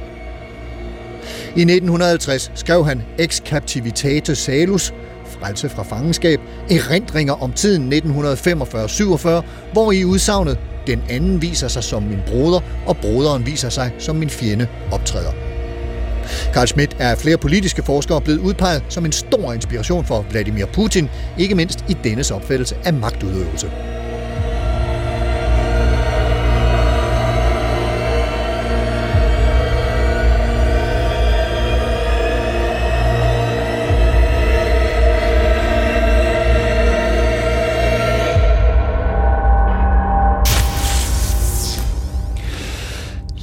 [1.57, 4.93] I 1950 skrev han Ex Captivitate Salus,
[5.41, 9.29] frelse fra fangenskab, erindringer om tiden 1945-47,
[9.73, 14.17] hvor i udsagnet den anden viser sig som min broder, og broderen viser sig som
[14.17, 15.33] min fjende optræder.
[16.53, 21.09] Carl Schmidt er flere politiske forskere blevet udpeget som en stor inspiration for Vladimir Putin,
[21.39, 23.71] ikke mindst i dennes opfattelse af magtudøvelse.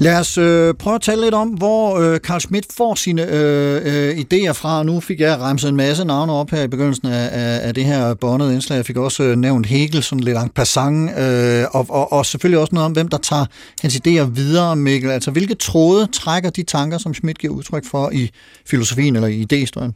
[0.03, 3.81] Lad os øh, prøve at tale lidt om, hvor øh, Carl Schmidt får sine øh,
[3.85, 4.83] øh, idéer fra.
[4.83, 7.85] Nu fik jeg remset en masse navne op her i begyndelsen af, af, af det
[7.85, 8.75] her båndede indslag.
[8.75, 12.59] Jeg fik også øh, nævnt Hegel, sådan lidt en passant, øh, og, og, og selvfølgelig
[12.59, 13.45] også noget om, hvem der tager
[13.81, 15.11] hans idéer videre, Mikkel.
[15.11, 18.31] Altså, hvilke tråde trækker de tanker, som Schmidt giver udtryk for i
[18.65, 19.91] filosofien eller i idéhistorien?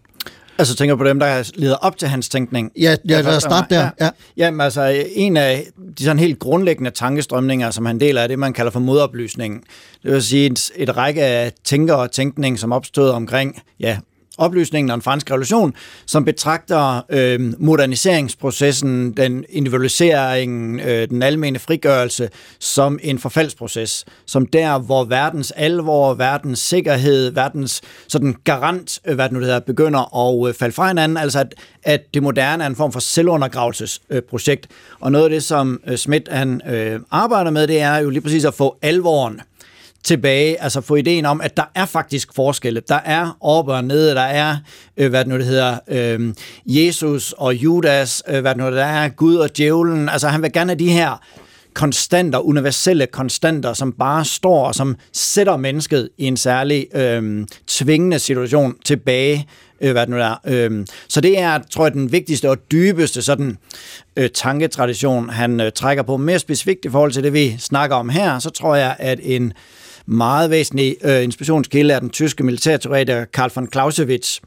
[0.59, 2.71] Altså tænker på dem, der leder op til hans tænkning.
[2.79, 3.89] Ja, ja lad os starte der.
[4.01, 4.09] Ja.
[4.37, 5.67] Jamen altså, en af
[5.97, 9.63] de sådan helt grundlæggende tankestrømninger, som han deler, er det, man kalder for modoplysningen.
[10.03, 13.97] Det vil sige et, et række af tænker og tænkning, som opstod omkring ja,
[14.37, 15.73] oplysningen og den franske revolution,
[16.05, 24.79] som betragter øh, moderniseringsprocessen, den individualisering, øh, den almene frigørelse som en forfaldsproces, som der,
[24.79, 30.15] hvor verdens alvor, verdens sikkerhed, verdens sådan garant, øh, hvad det nu det hedder, begynder
[30.27, 34.67] at øh, falde fra hinanden, altså at, at det moderne er en form for selvundergravelsesprojekt.
[34.71, 38.09] Øh, og noget af det, som øh, Schmidt han øh, arbejder med, det er jo
[38.09, 39.41] lige præcis at få alvoren
[40.07, 42.81] tilbage, altså få ideen om, at der er faktisk forskelle.
[42.89, 44.57] Der er oppe og nede, der er,
[44.97, 46.33] øh, hvad det nu det hedder, øh,
[46.65, 50.09] Jesus og Judas, øh, hvad det nu der er, Gud og djævlen.
[50.09, 51.21] Altså han vil gerne have de her
[51.73, 58.19] konstanter, universelle konstanter, som bare står og som sætter mennesket i en særlig øh, tvingende
[58.19, 59.47] situation tilbage,
[59.81, 60.35] øh, hvad det nu er.
[60.47, 63.57] Øh, så det er, tror jeg, den vigtigste og dybeste sådan
[64.17, 66.17] øh, tanketradition, han øh, trækker på.
[66.17, 69.53] Mere specifikt i forhold til det, vi snakker om her, så tror jeg, at en
[70.07, 74.39] meget væsentlig øh, inspirationskilde er den tyske militærteoretiker Karl von Clausewitz,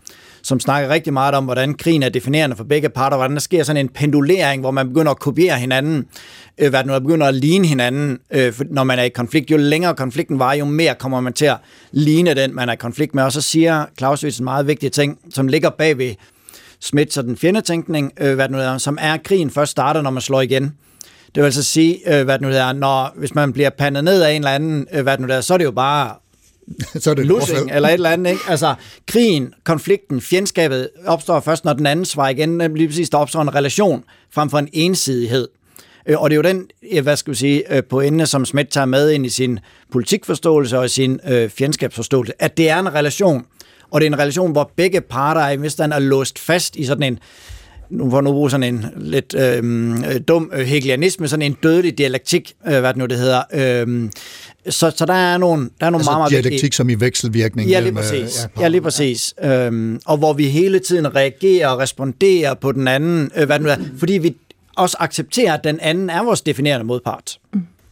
[0.43, 3.63] som snakker rigtig meget om, hvordan krigen er definerende for begge parter, hvordan der sker
[3.63, 6.07] sådan en pendulering, hvor man begynder at kopiere hinanden,
[6.59, 9.51] øh, hvad nu begynder at ligne hinanden, øh, når man er i konflikt.
[9.51, 11.57] Jo længere konflikten var, jo mere kommer man til at
[11.93, 13.23] ligne den, man er i konflikt med.
[13.23, 16.15] Og så siger Clausewitz en meget vigtig ting, som ligger bagved
[16.81, 20.11] Smits og den fjendetænkning, øh, hvad nu er, som er, at krigen først starter, når
[20.11, 20.75] man slår igen.
[21.35, 24.23] Det vil altså sige, øh, hvad det nu er, når, hvis man bliver pandet ned
[24.23, 26.15] af en eller anden, øh, hvad det nu er, så er det jo bare
[27.01, 28.31] Så er det et lussing eller et eller andet.
[28.31, 28.43] Ikke?
[28.49, 28.75] Altså,
[29.07, 32.75] krigen, konflikten, fjendskabet opstår først, når den anden svarer igen.
[32.75, 35.49] Lige præcis, der opstår en relation frem for en ensidighed.
[36.07, 36.67] Øh, Og det er jo den,
[37.03, 39.59] hvad skal vi sige, øh, pointe, som Schmidt tager med ind i sin
[39.93, 43.45] politikforståelse og i sin øh, fjendskabsforståelse, at det er en relation,
[43.91, 46.85] og det er en relation, hvor begge parter er, hvis den er låst fast i
[46.85, 47.19] sådan en,
[47.91, 49.59] nu får nu bruge sådan en lidt øh,
[50.15, 53.43] øh, dum øh, hegelianisme, sådan en dødelig dialektik, øh, hvad det nu det hedder.
[53.55, 54.11] Øh,
[54.69, 56.95] så, så der er nogle, der er nogle Altså meget, meget vigtige- dialektik som i
[56.95, 57.71] vekselvirkning.
[57.71, 58.49] Ja, lige øh, præcis.
[58.57, 59.35] ja, Ja, lige præcis.
[59.43, 63.63] Øhm, og hvor vi hele tiden reagerer og responderer på den anden, øh, hvad det
[63.67, 64.37] nu er, fordi vi
[64.77, 67.39] også accepterer, at den anden er vores definerende modpart.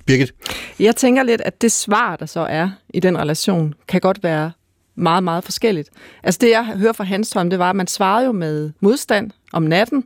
[0.06, 0.34] Birgit?
[0.80, 4.50] Jeg tænker lidt, at det svar, der så er i den relation, kan godt være
[4.96, 5.88] meget, meget forskelligt.
[6.22, 9.62] Altså det, jeg hører fra Hanstholm, det var, at man svarede jo med modstand om
[9.62, 10.04] natten,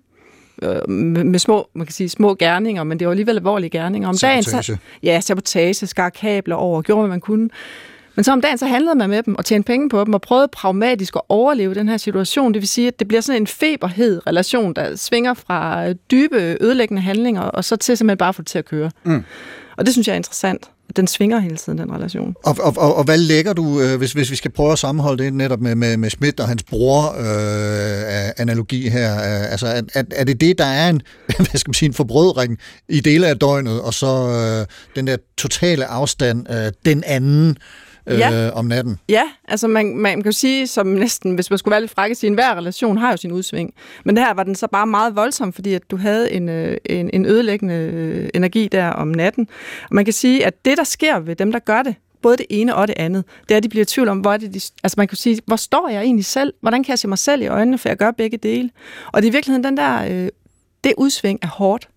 [0.63, 4.09] øh, med, med små, man kan sige, små gerninger, men det var alligevel alvorlige gerninger.
[4.09, 7.49] Om dagen, så, ja, sabotage, skar kabler over, gjorde, hvad man kunne.
[8.15, 10.21] Men så om dagen, så handlede man med dem og tjente penge på dem og
[10.21, 12.55] prøvede pragmatisk at overleve den her situation.
[12.55, 17.03] Det vil sige, at det bliver sådan en feberhed relation, der svinger fra dybe ødelæggende
[17.03, 18.91] handlinger og så til simpelthen bare at få det til at køre.
[19.05, 19.25] Mm.
[19.83, 20.71] Og det synes jeg er interessant.
[20.97, 22.35] Den svinger hele tiden, den relation.
[22.45, 25.25] Og, og, og, og hvad lægger du, øh, hvis, hvis vi skal prøve at sammenholde
[25.25, 29.15] det netop med, med, med Schmidt og hans bror øh, analogi her?
[29.15, 31.03] Øh, altså, er, er, er det det, der er en,
[31.37, 34.67] hvad skal man sige, en forbrødring i dele af døgnet, og så øh,
[34.97, 37.57] den der totale afstand, øh, den anden øh,
[38.07, 38.51] Ja.
[38.51, 38.99] om natten?
[39.09, 42.11] Ja, altså man, man kan jo sige, som næsten, hvis man skulle være lidt fræk,
[42.11, 43.75] at sige, enhver relation har jo sin udsving.
[44.05, 46.77] Men det her var den så bare meget voldsom, fordi at du havde en, øh,
[46.85, 49.49] en, en ødelæggende øh, energi der om natten.
[49.83, 52.47] Og man kan sige, at det, der sker ved dem, der gør det, både det
[52.51, 54.55] ene og det andet, det er, at de bliver i tvivl om, hvor er det,
[54.55, 56.53] de, altså man kan sige, hvor står jeg egentlig selv?
[56.61, 58.71] Hvordan kan jeg se mig selv i øjnene, for jeg gør begge dele?
[59.13, 60.29] Og det er i virkeligheden den der, øh,
[60.85, 61.89] det udsving er hårdt,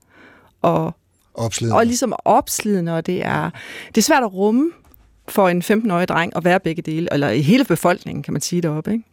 [0.61, 0.95] og
[1.33, 1.77] Opslidende.
[1.77, 3.49] og ligesom opslidende, og det er,
[3.87, 4.71] det er svært at rumme
[5.27, 8.61] for en 15-årig dreng at være begge dele, eller i hele befolkningen, kan man sige
[8.61, 9.03] deroppe, ikke?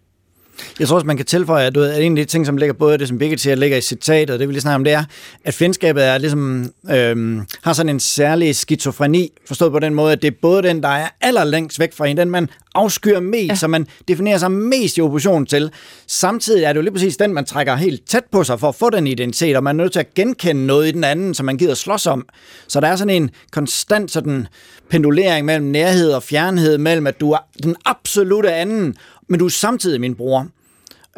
[0.80, 2.56] Jeg tror også, man kan tilføje, at, du ved, at en af de ting, som
[2.56, 4.84] ligger både det, som Birgit siger, ligger i citatet, og det vi lige snakke om,
[4.84, 5.04] det er,
[5.44, 10.22] at fjendskabet er ligesom, øhm, har sådan en særlig skizofreni, forstået på den måde, at
[10.22, 13.54] det er både den, der er allerlængst væk fra en, den man afskyr mest, ja.
[13.54, 15.70] som man definerer sig mest i opposition til.
[16.06, 18.74] Samtidig er det jo lige præcis den, man trækker helt tæt på sig for at
[18.74, 21.46] få den identitet, og man er nødt til at genkende noget i den anden, som
[21.46, 22.26] man gider slås om.
[22.68, 24.46] Så der er sådan en konstant sådan
[24.90, 28.96] pendulering mellem nærhed og fjernhed, mellem at du er den absolute anden,
[29.32, 30.46] men du er samtidig min bror.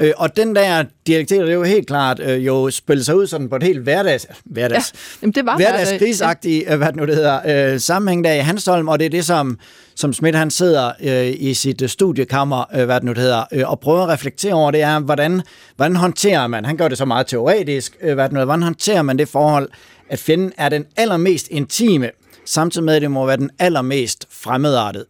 [0.01, 3.27] Øh, og den der dialektet, det er jo helt klart øh, jo spillet sig ud
[3.27, 5.75] sådan på et helt hverdags, hverdags, Ja, jamen det var hverdag.
[5.75, 9.11] hverdagskrigsagtig, øh, hvad det nu det hedder, øh, sammenhæng der i Hanstholm, og det er
[9.11, 9.59] det, som,
[9.97, 13.45] som Schmidt han sidder øh, i sit øh, studiekammer, øh, hvad det nu det hedder,
[13.53, 15.43] øh, og prøver at reflektere over, det er, hvordan,
[15.77, 18.63] hvordan håndterer man, han gør det så meget teoretisk, øh, hvad det nu hedder, hvordan
[18.63, 19.69] håndterer man det forhold,
[20.11, 22.11] at fjenden er den allermest intime,
[22.47, 25.05] samtidig med, at det må være den allermest fremmedartede.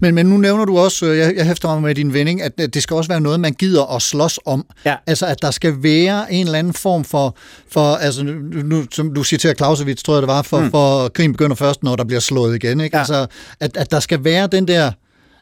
[0.00, 2.58] Men, men nu nævner du også, øh, jeg, jeg hæfter mig med din vending, at
[2.58, 4.66] det skal også være noget, man gider at slås om.
[4.84, 4.96] Ja.
[5.06, 7.36] Altså, at der skal være en eller anden form for,
[7.70, 8.22] for altså,
[8.64, 10.70] nu, som du citerer Clausewitz, tror jeg det var, for, mm.
[10.70, 12.80] for krigen begynder først, når der bliver slået igen.
[12.80, 12.96] Ikke?
[12.96, 13.00] Ja.
[13.00, 13.26] Altså,
[13.60, 14.92] at, at der skal være den der,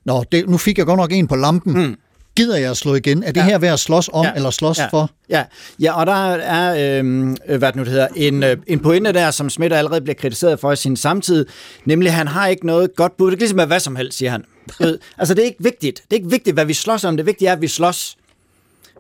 [0.05, 1.97] nå, det, nu fik jeg godt nok en på lampen, mm.
[2.37, 3.23] Gider jeg at slå igen?
[3.23, 3.45] Er det Ja.
[3.45, 4.33] her værd at slås om, Ja.
[4.37, 4.87] eller slås ja.
[4.87, 5.11] for?
[5.31, 5.45] Ja.
[5.81, 9.31] ja, og der er, øh, hvad det nu det hedder, en, øh, en pointe der,
[9.31, 11.47] som Schmidt allerede bliver kritiseret for i sin samtid,
[11.85, 13.31] nemlig at han har ikke noget godt bud.
[13.31, 14.45] Det kan ligesom være hvad som helst, siger han.
[15.19, 15.97] Altså det er ikke vigtigt.
[16.11, 17.17] Det er ikke vigtigt, hvad vi slås om.
[17.17, 18.17] Det vigtige er, at vi slås.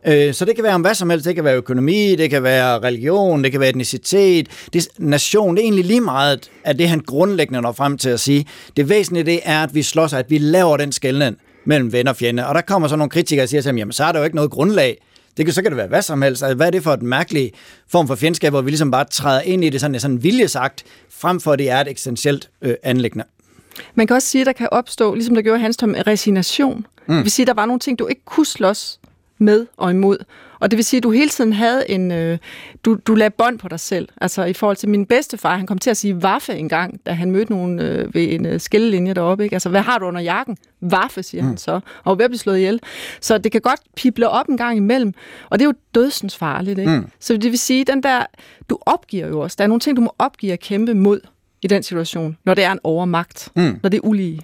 [0.07, 1.27] Øh, Så det kan være om hvad som helst.
[1.27, 5.57] Det kan være økonomi, det kan være religion, det kan være etnicitet, det er nation.
[5.57, 8.47] Det er egentlig lige meget af det, han grundlæggende når frem til at sige.
[8.77, 12.16] Det væsentlige det er, at vi slås, at vi laver den skældning mellem ven og
[12.16, 12.46] fjende.
[12.46, 14.25] Og der kommer så nogle kritikere og siger til ham, jamen så er der jo
[14.25, 14.98] ikke noget grundlag.
[15.37, 16.42] Det kan, så kan det være hvad som helst.
[16.42, 17.55] Altså, hvad er det for et mærkeligt
[17.88, 21.40] form for fjendskab, hvor vi ligesom bare træder ind i det sådan, sådan viljesagt, frem
[21.40, 23.25] for at det er et eksistentielt øh, anlæggende.
[23.94, 26.87] Man kan også sige, at der kan opstå, ligesom der gjorde i Hanstholm, resignation.
[27.07, 27.14] Mm.
[27.14, 29.01] Det vil sige, at der var nogle ting, du ikke kunne slås
[29.38, 30.18] med og imod.
[30.62, 32.11] Og det vil sige, at du hele tiden havde en...
[32.11, 32.38] Øh,
[32.85, 34.09] du, du lagde bånd på dig selv.
[34.20, 37.12] Altså i forhold til min bedstefar, han kom til at sige vaffe en gang, da
[37.12, 39.44] han mødte nogen øh, ved en øh, skillelinje deroppe.
[39.44, 39.57] Ikke?
[39.57, 40.57] Altså, hvad har du under jakken?
[40.81, 41.48] Vaffe, siger mm.
[41.48, 41.81] han så.
[42.05, 42.81] Og ved at blive slået ihjel.
[43.20, 45.14] Så det kan godt pible op en gang imellem.
[45.51, 46.79] Og det er jo dødsens farligt.
[46.79, 46.90] Ikke?
[46.90, 47.07] Mm.
[47.20, 48.27] Så det vil sige, den der...
[48.70, 49.55] Du opgiver jo også.
[49.59, 51.20] Der er nogle ting, du må opgive at kæmpe mod
[51.62, 53.79] i den situation, når det er en overmagt, mm.
[53.83, 54.40] når det er ulige.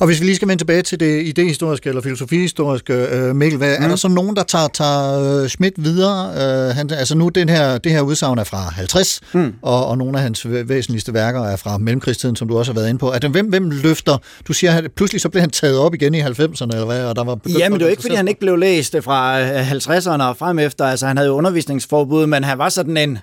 [0.00, 3.78] Og hvis vi lige skal vende tilbage til det idehistoriske eller filosofihistoriske, øh, Mikkel, hvad,
[3.78, 3.84] mm.
[3.84, 6.30] er der så nogen, der tager, tager øh, Schmidt videre?
[6.68, 9.54] Øh, han, altså nu, den her, det her udsagn er fra 50, mm.
[9.62, 12.80] og, og nogle af hans væ- væsentligste værker er fra mellemkrigstiden, som du også har
[12.80, 13.12] været inde på.
[13.12, 14.18] Er det, hvem, hvem løfter?
[14.48, 17.04] Du siger, at pludselig så blev han taget op igen i 90'erne, eller hvad?
[17.04, 19.40] Og der var begyndt Jamen, det var at ikke, fordi han ikke blev læst fra
[19.40, 20.84] øh, 50'erne og frem efter.
[20.84, 23.18] Altså, han havde jo undervisningsforbud, men han var sådan en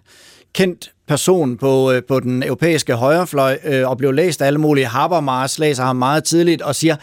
[0.54, 4.86] kendt person på, øh, på den europæiske højrefløj øh, og blev læst af alle mulige.
[4.86, 6.95] Habermas læser ham meget tidligt og siger,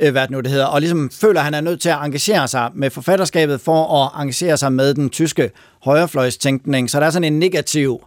[0.00, 1.98] øh, hvad det nu det hedder, og ligesom føler, at han er nødt til at
[2.02, 5.50] engagere sig med forfatterskabet for at engagere sig med den tyske
[5.84, 6.90] højrefløjstænkning.
[6.90, 8.00] Så der er sådan en negativ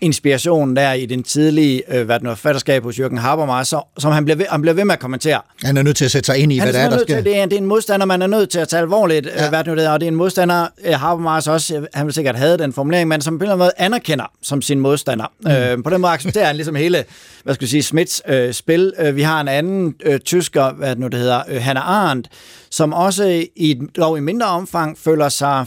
[0.00, 4.12] inspiration der i den tidlige øh, hvad det nu, forfatterskab hos Jürgen Habermas, så, som
[4.12, 5.40] han bliver, ved, han bliver ved med at kommentere.
[5.64, 6.96] Han er nødt til at sætte sig ind i, Han hvad er det er, der
[6.96, 7.22] nødt til, sker.
[7.22, 9.48] det, er, det er en modstander, man er nødt til at tage alvorligt, ja.
[9.48, 12.06] hvad det nu det er, og det er en modstander, øh, Habermas også, øh, han
[12.06, 14.80] vil sikkert have den formulering, men som på en eller anden måde anerkender som sin
[14.80, 15.26] modstander.
[15.40, 15.50] Mm.
[15.50, 17.04] Øh, på den måde accepterer han ligesom hele,
[17.44, 18.92] hvad skal vi sige, Smiths øh, spil.
[18.98, 22.28] Øh, vi har en anden øh, tysker, hvad det nu det hedder, øh, Hannah Arendt,
[22.70, 23.24] som også
[23.56, 25.66] i, et- dog i mindre omfang føler sig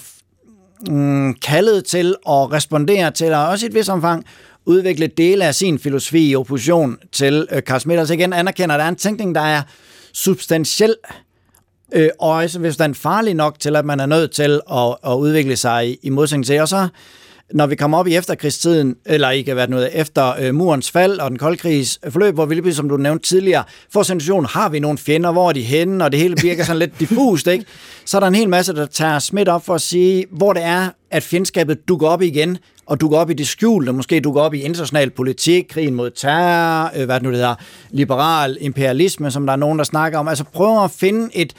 [0.87, 4.25] mm, kaldet til at respondere til, og også i et vis omfang
[4.65, 7.99] udvikle dele af sin filosofi i opposition til øh, Carl Schmitt.
[7.99, 9.61] Altså igen anerkender, at der er en tænkning, der er
[10.13, 10.95] substantiel,
[11.93, 14.95] øh, og også hvis den er farlig nok til, at man er nødt til at,
[15.07, 16.61] at udvikle sig i, i modsætning til.
[16.61, 16.87] Og så,
[17.53, 21.29] når vi kommer op i efterkrigstiden, eller ikke hvad noget, efter øh, murens fald og
[21.29, 24.69] den kolde krigs øh, forløb, hvor vi lige som du nævnte tidligere, får situationen, har
[24.69, 27.65] vi nogle fjender, hvor er de henne, og det hele virker sådan lidt diffust, ikke?
[28.05, 30.63] Så er der en hel masse, der tager smidt op for at sige, hvor det
[30.63, 34.53] er, at fjendskabet dukker op igen, og dukker op i det skjulte, måske dukker op
[34.53, 37.55] i international politik, krigen mod terror, øh, hvad det nu det hedder,
[37.91, 40.27] liberal imperialisme, som der er nogen, der snakker om.
[40.27, 41.53] Altså prøver at finde et,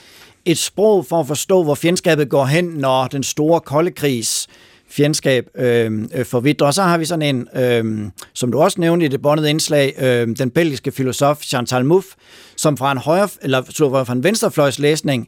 [0.45, 4.47] et sprog for at forstå, hvor fjendskabet går hen, når den store kolde krigs
[4.91, 6.65] fjendskab øhm, øh, forvidre.
[6.65, 9.93] Og så har vi sådan en, øh, som du også nævnte i det båndede indslag,
[9.99, 12.09] øh, den belgiske filosof Chantal Mouffe,
[12.55, 15.27] som fra en højre, eller så fra en venstrefløjslæsning,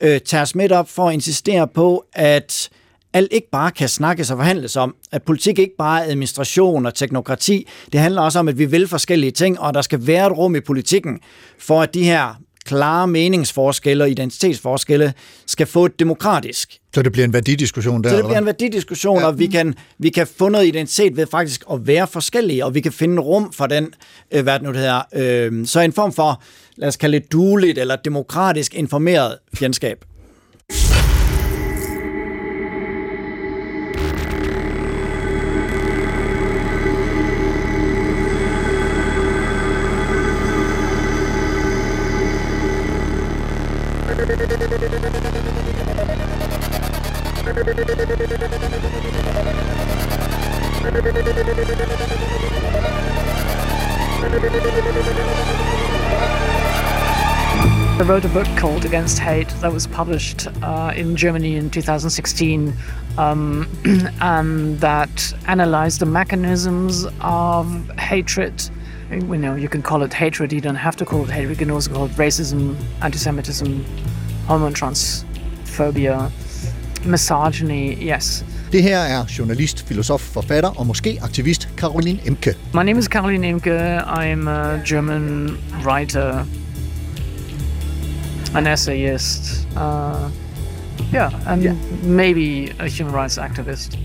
[0.00, 2.70] øh, tager smidt op for at insistere på, at
[3.12, 4.94] alt ikke bare kan snakkes og forhandles om.
[5.12, 7.68] At politik ikke bare er administration og teknokrati.
[7.92, 10.56] Det handler også om, at vi vil forskellige ting, og der skal være et rum
[10.56, 11.20] i politikken,
[11.58, 15.14] for at de her klare meningsforskelle og identitetsforskelle
[15.46, 19.18] skal få et demokratisk Så det bliver en værdidiskussion der, så det bliver en værdidiskussion,
[19.18, 19.26] ja.
[19.26, 22.80] og vi kan, vi kan få noget identitet ved faktisk at være forskellige, og vi
[22.80, 23.94] kan finde rum for den,
[24.30, 26.42] øh, hvad det nu det hedder, øh, så en form for,
[26.76, 30.04] lad os kalde det dueligt eller demokratisk informeret fjendskab.
[47.84, 47.88] I
[58.04, 62.72] wrote a book called Against Hate that was published uh, in Germany in 2016,
[63.18, 63.68] um,
[64.20, 68.62] and that analyzed the mechanisms of hatred.
[69.10, 70.52] You know, you can call it hatred.
[70.52, 71.50] You don't have to call it hatred.
[71.50, 73.84] You can also call it racism, anti-Semitism,
[74.46, 76.30] hormone transphobia,
[77.04, 78.10] misogyny.
[78.12, 78.44] Yes.
[78.72, 82.54] Det her er journalist, filosof, forfatter og måske aktivist Caroline Emke.
[82.74, 83.98] My name is Caroline Imke.
[83.98, 86.44] I'm a German writer,
[88.54, 90.30] an essayist, uh,
[91.14, 93.98] yeah, and maybe a human rights activist.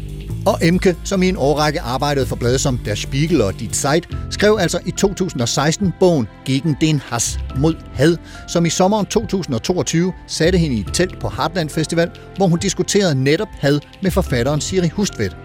[0.48, 4.10] Og Emke, som i en årrække arbejdede for blade som Der Spiegel og Die Zeit,
[4.30, 10.58] skrev altså i 2016 bogen Gegen den Hass mod had, som i sommeren 2022 satte
[10.60, 14.90] hende i et telt på Heartland Festival, hvor hun diskuterede netop had med forfatteren Siri
[14.90, 15.38] Hustvedt.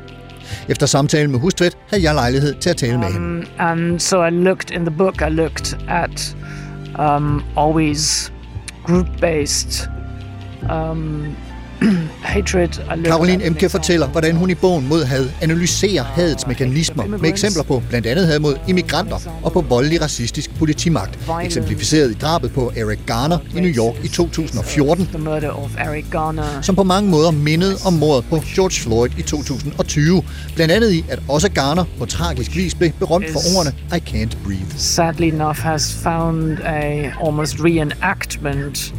[0.69, 3.47] Efter samtalen med Hustvedt havde jeg lejlighed til at tale med hende.
[3.61, 5.21] Um, um, so I looked in the book.
[5.21, 6.37] I looked at
[6.99, 8.33] um, always
[8.87, 9.89] group-based
[10.71, 11.37] um,
[13.05, 17.83] Caroline Emke fortæller, hvordan hun i bogen mod had analyserer hadets mekanismer med eksempler på
[17.89, 22.99] blandt andet had mod immigranter og på voldelig racistisk politimagt, eksemplificeret i drabet på Eric
[23.07, 26.61] Garner i New York i 2014, The murder of Eric Garner.
[26.63, 30.23] som på mange måder mindede om mordet på George Floyd i 2020.
[30.55, 34.45] Blandt andet i, at også Garner på tragisk vis blev berømt for ordene I can't
[34.45, 34.79] breathe.
[34.79, 38.95] sadly enough has found a almost reenactment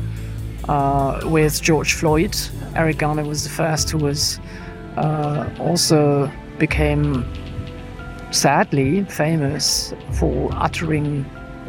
[0.70, 2.36] uh, with George Floyd.
[2.76, 4.40] Eric Garner was the first who was
[4.98, 7.26] uh, also became
[8.32, 11.26] sadly famous for uttering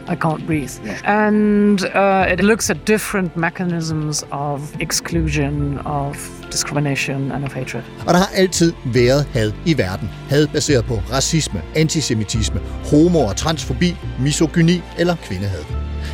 [0.08, 0.72] I can't breathe.
[1.04, 6.16] And uh, it looks at different mechanisms of exclusion, of
[6.52, 7.82] discrimination, and of hatred.
[8.06, 10.10] Og der har altid været had i verden.
[10.28, 15.64] Had baseret på racisme, antisemitisme, homo- og transfobi, misogyni eller kvindehad.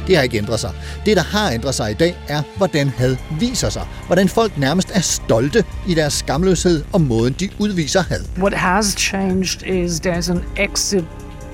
[0.07, 0.71] Det har ikke ændret sig.
[1.07, 3.83] Det, der har ændret sig i dag, er, hvordan had viser sig.
[4.07, 8.21] Hvordan folk nærmest er stolte i deres skamløshed og måden, de udviser had.
[8.39, 10.45] What has changed is there's an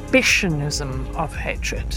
[0.07, 1.94] exhibitionism of hatred.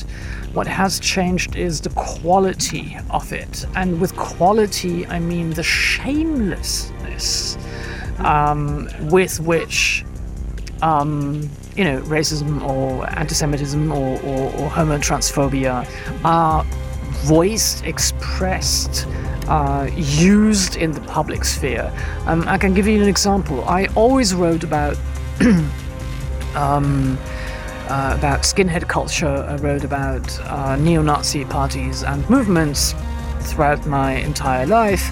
[0.54, 3.66] What has changed is the quality of it.
[3.76, 7.58] And with quality, I mean the shamelessness
[8.20, 10.04] um, with which,
[10.82, 15.88] um, you know, racism or anti Semitism or, or, or homotransphobia
[16.26, 16.64] are
[17.26, 19.08] voiced, expressed,
[19.48, 21.92] uh, used in the public sphere.
[22.26, 23.64] Um, I can give you an example.
[23.66, 24.98] I always wrote about
[26.56, 27.18] um,
[27.90, 29.46] uh, about skinhead culture.
[29.50, 32.94] I wrote about uh, neo-Nazi parties and movements
[33.42, 35.12] throughout my entire life,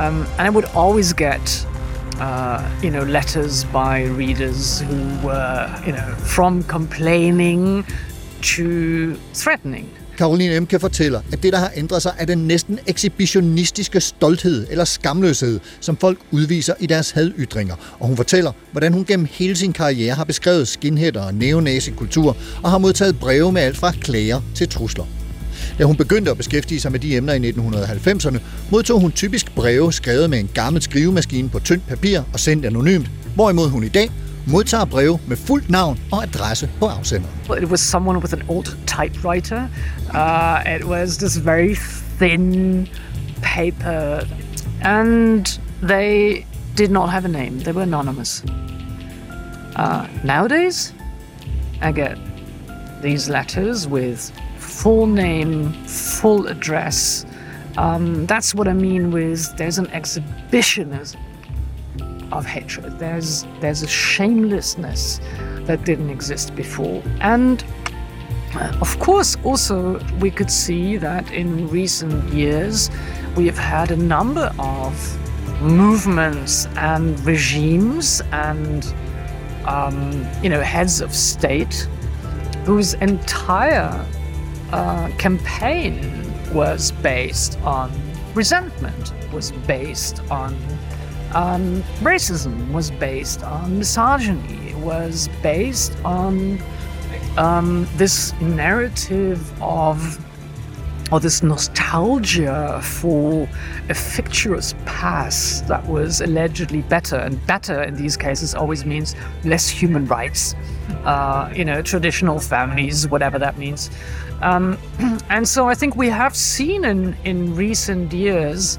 [0.00, 1.66] um, and I would always get.
[2.20, 7.84] Uh, you know, letters by readers who were, you know, from complaining
[8.42, 9.90] to threatening.
[10.22, 14.84] Caroline Emke fortæller, at det, der har ændret sig, er den næsten ekshibitionistiske stolthed eller
[14.84, 17.74] skamløshed, som folk udviser i deres hadytringer.
[18.00, 22.70] Og hun fortæller, hvordan hun gennem hele sin karriere har beskrevet skinheader og neonazi-kultur og
[22.70, 25.04] har modtaget breve med alt fra klager til trusler.
[25.78, 28.38] Da hun begyndte at beskæftige sig med de emner i 1990'erne,
[28.70, 33.10] modtog hun typisk breve skrevet med en gammel skrivemaskine på tyndt papir og sendt anonymt,
[33.34, 34.10] hvorimod hun i dag
[34.46, 37.62] modtager breve med fuldt navn og adresse på afsenderen.
[37.62, 39.68] It was someone with an old typewriter.
[40.14, 41.74] Uh, it was this very
[42.18, 42.88] thin
[43.42, 44.20] paper,
[44.82, 47.60] and they did not have a name.
[47.60, 48.44] They were anonymous.
[49.76, 50.94] Uh, nowadays,
[51.80, 52.18] I get
[53.02, 57.26] these letters with full name, full address.
[57.76, 61.20] Um, that's what I mean with there's an exhibitionism
[62.32, 62.98] of hatred.
[62.98, 65.20] There's there's a shamelessness
[65.66, 67.64] that didn't exist before, and
[68.54, 72.90] uh, of course, also we could see that in recent years
[73.36, 74.94] we have had a number of
[75.62, 78.94] movements and regimes and
[79.66, 81.88] um, you know heads of state
[82.64, 84.06] whose entire
[84.72, 87.90] uh, campaign was based on
[88.34, 90.56] resentment, was based on
[91.34, 96.58] um, racism, was based on misogyny, it was based on
[97.36, 100.18] um, this narrative of
[101.12, 103.46] or this nostalgia for
[103.90, 107.16] a fictitious past that was allegedly better.
[107.16, 109.14] And better in these cases always means
[109.44, 110.54] less human rights,
[111.04, 113.90] uh, you know, traditional families, whatever that means.
[114.40, 114.78] Um,
[115.28, 118.78] and so I think we have seen in, in recent years,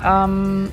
[0.00, 0.72] um,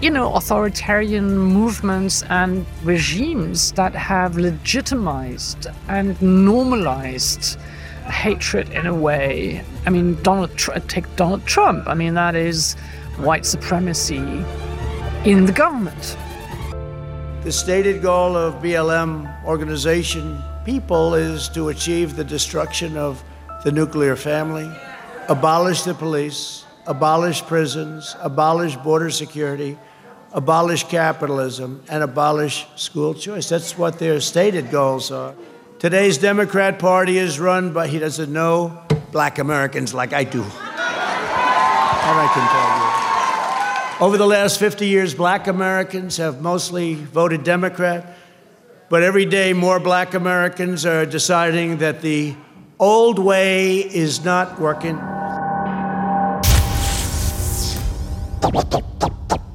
[0.00, 7.58] you know, authoritarian movements and regimes that have legitimized and normalized
[8.04, 9.64] hatred in a way.
[9.86, 11.88] I mean, Donald Tr- take Donald Trump.
[11.88, 12.74] I mean, that is
[13.16, 14.44] white supremacy
[15.24, 16.16] in the government.
[17.42, 23.24] The stated goal of BLM organization people is to achieve the destruction of
[23.64, 24.70] the nuclear family,
[25.28, 29.76] abolish the police, abolish prisons, abolish border security,
[30.32, 33.48] abolish capitalism, and abolish school choice.
[33.48, 35.34] That's what their stated goals are.
[35.78, 40.44] Today's Democrat Party is run by, he doesn't know black Americans like I do.
[42.10, 44.06] I can tell you.
[44.06, 48.16] Over the last 50 years, black Americans have mostly voted Democrat,
[48.88, 52.34] but every day more black Americans are deciding that the
[52.78, 54.98] old way is not working.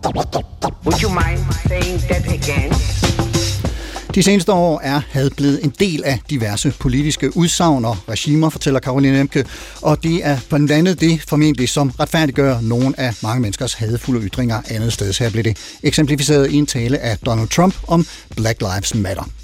[0.05, 2.73] Would you mind saying that again?
[4.15, 8.79] De seneste år er had blevet en del af diverse politiske udsagn og regimer, fortæller
[8.79, 9.45] Karoline Emke,
[9.81, 14.61] og det er blandt andet det formentlig, som retfærdiggør nogle af mange menneskers hadfulde ytringer
[14.69, 15.19] andet sted.
[15.19, 19.42] Her blev det eksemplificeret i en tale af Donald Trump om Black Lives Matter.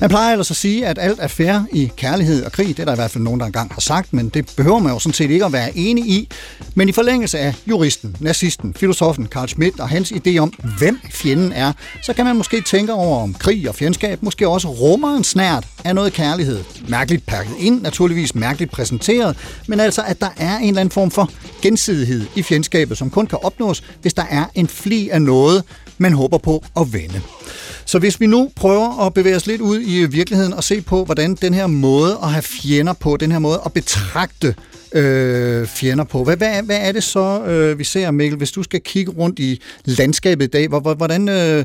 [0.00, 2.68] Man plejer ellers at sige, at alt er fair i kærlighed og krig.
[2.68, 4.92] Det er der i hvert fald nogen, der engang har sagt, men det behøver man
[4.92, 6.28] jo sådan set ikke at være enig i.
[6.74, 11.52] Men i forlængelse af juristen, nazisten, filosofen Carl Schmidt og hans idé om, hvem fjenden
[11.52, 15.24] er, så kan man måske tænke over, om krig og fjendskab måske også rummer en
[15.24, 16.64] snært af noget kærlighed.
[16.88, 19.36] Mærkeligt pakket ind, naturligvis mærkeligt præsenteret,
[19.66, 21.30] men altså, at der er en eller anden form for
[21.62, 25.64] gensidighed i fjendskabet, som kun kan opnås, hvis der er en fli af noget,
[25.98, 27.20] man håber på at vende.
[27.90, 31.04] Så hvis vi nu prøver at bevæge os lidt ud i virkeligheden og se på,
[31.04, 34.54] hvordan den her måde at have fjender på, den her måde at betragte
[34.92, 36.24] øh, fjender på.
[36.24, 39.38] Hvad, hvad, hvad er det så, øh, vi ser, Mikkel, hvis du skal kigge rundt
[39.38, 40.68] i landskabet i dag?
[40.68, 41.64] Hvordan øh,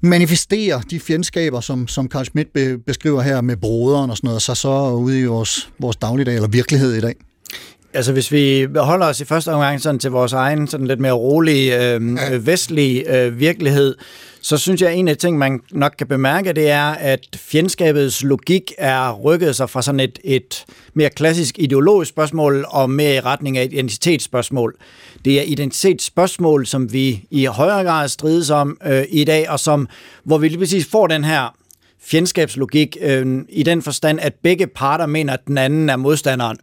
[0.00, 4.42] manifesterer de fjendskaber, som, som Carl Schmidt be, beskriver her med broderen og sådan noget,
[4.42, 7.14] så så ude i vores, vores dagligdag eller virkelighed i dag?
[7.94, 11.12] Altså hvis vi holder os i første omgang sådan til vores egen sådan lidt mere
[11.12, 12.36] rolige øh, ja.
[12.40, 13.94] vestlige øh, virkelighed,
[14.42, 17.26] så synes jeg, at en af de ting, man nok kan bemærke, det er, at
[17.36, 20.64] fjendskabets logik er rykket sig fra sådan et, et
[20.94, 24.76] mere klassisk ideologisk spørgsmål og mere i retning af et identitetsspørgsmål.
[25.24, 29.88] Det er identitetsspørgsmål, som vi i højere grad strides om øh, i dag, og som,
[30.24, 31.54] hvor vi lige præcis får den her
[32.02, 36.58] fjendskabslogik øh, i den forstand, at begge parter mener, at den anden er modstanderen.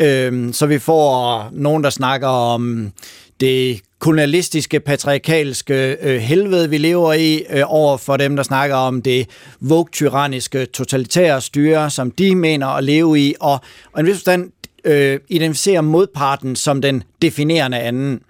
[0.00, 2.92] Øh, så vi får nogen, der snakker om
[3.40, 9.02] det kolonialistiske, patriarkalske øh, helvede, vi lever i, øh, over for dem, der snakker om
[9.02, 9.28] det
[9.60, 13.60] vogue-tyranniske, totalitære styre, som de mener at leve i, og,
[13.92, 14.52] og en vis forstand
[14.84, 18.20] øh, identificerer modparten som den definerende anden.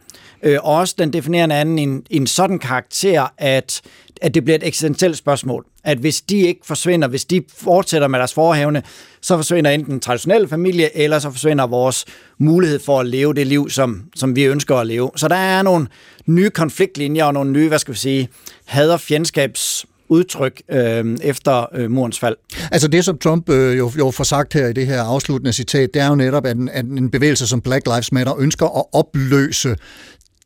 [0.42, 3.82] Øh, også den definerende anden i en, i en sådan karakter, at
[4.22, 5.66] at det bliver et eksistentielt spørgsmål.
[5.84, 8.82] At hvis de ikke forsvinder, hvis de fortsætter med deres forhævne,
[9.20, 12.04] så forsvinder enten den traditionelle familie, eller så forsvinder vores
[12.38, 15.10] mulighed for at leve det liv, som, som vi ønsker at leve.
[15.16, 15.86] Så der er nogle
[16.26, 18.28] nye konfliktlinjer og nogle nye, hvad skal vi sige,
[18.64, 22.36] hader fjendskabs udtryk øh, efter øh, murens fald.
[22.72, 25.94] Altså det, som Trump øh, jo, jo får sagt her i det her afsluttende citat,
[25.94, 28.84] det er jo netop, at en, at en bevægelse som Black Lives Matter ønsker at
[28.92, 29.76] opløse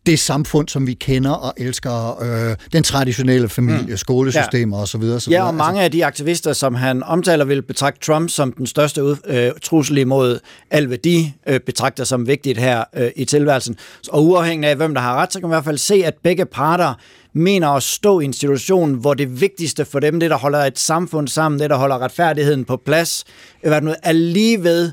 [0.06, 3.96] det samfund, som vi kender og elsker, øh, den traditionelle familie, mm.
[3.96, 4.82] skolesystemer ja.
[4.82, 5.02] osv.
[5.02, 5.30] osv.
[5.30, 9.04] Ja, og mange af de aktivister, som han omtaler, vil betragte Trump som den største
[9.04, 10.38] ud, øh, trussel imod
[10.70, 13.76] alt, hvad de øh, betragter som vigtigt her øh, i tilværelsen.
[14.08, 16.14] Og uafhængig af, hvem der har ret, så kan man i hvert fald se, at
[16.22, 16.94] begge parter
[17.32, 20.78] mener at stå i en situation, hvor det vigtigste for dem, det der holder et
[20.78, 23.24] samfund sammen, det der holder retfærdigheden på plads,
[23.62, 24.92] er lige ved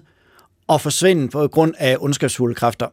[0.69, 2.87] at forsvinde på grund af ondskabsfulde kræfter.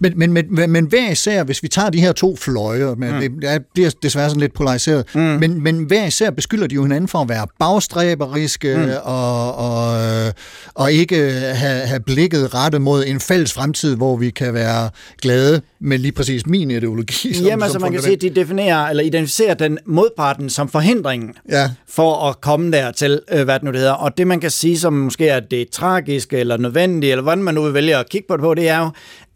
[0.00, 3.20] Men, men, men, men hver især, hvis vi tager de her to fløje, men mm.
[3.20, 5.20] det, bliver desværre sådan lidt polariseret, mm.
[5.20, 8.90] men, men hver især beskylder de jo hinanden for at være bagstræberiske mm.
[9.02, 10.32] og, og,
[10.74, 14.90] og ikke have, have blikket rettet mod en fælles fremtid, hvor vi kan være
[15.22, 17.34] glade med lige præcis min ideologi.
[17.34, 21.34] Som, Jamen, altså man kan sige, at de definerer, eller identificerer den modparten som forhindringen
[21.50, 21.70] ja.
[21.88, 23.92] for at komme dertil, øh, hvad det nu det hedder.
[23.92, 27.54] Og det man kan sige, som måske er det tragiske eller nødvendige, eller hvordan man
[27.54, 28.90] nu vil vælge at kigge på det på, det er jo,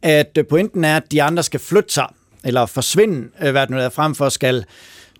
[0.04, 2.06] at øh, pointen er, at de andre skal flytte sig,
[2.44, 4.64] eller forsvinde, øh, hvad det nu er, frem for skal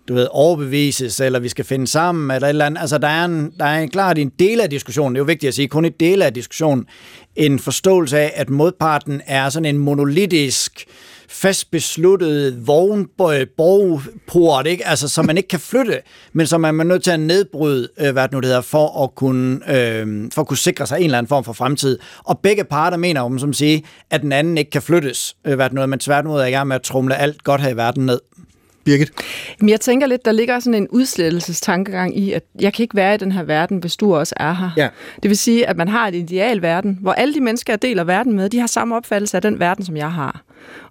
[0.07, 2.81] du ved, overbevises, eller vi skal finde sammen, eller et eller andet.
[2.81, 5.25] Altså, der er, en, der er en, klart en del af diskussionen, det er jo
[5.25, 6.85] vigtigt at sige, kun en del af diskussionen,
[7.35, 10.85] en forståelse af, at modparten er sådan en monolitisk,
[11.29, 14.87] fast besluttet vognborgport, øh, ikke?
[14.87, 16.01] Altså, som man ikke kan flytte,
[16.33, 19.03] men som man er nødt til at nedbryde, øh, hvad det nu det hedder, for
[19.03, 21.99] at, kunne, øh, for at kunne sikre sig en eller anden form for fremtid.
[22.23, 25.65] Og begge parter mener om, som siger, at den anden ikke kan flyttes, øh, hvad
[25.65, 27.77] det nu er, men tværtimod er i gang med at trumle alt godt her i
[27.77, 28.19] verden ned.
[28.85, 29.11] Birgit?
[29.59, 33.15] Men jeg tænker lidt, der ligger sådan en udslettelsestankegang i, at jeg kan ikke være
[33.15, 34.69] i den her verden, hvis du også er her.
[34.77, 34.89] Ja.
[35.23, 38.03] Det vil sige, at man har et ideal verden, hvor alle de mennesker, jeg deler
[38.03, 40.41] verden med, de har samme opfattelse af den verden, som jeg har.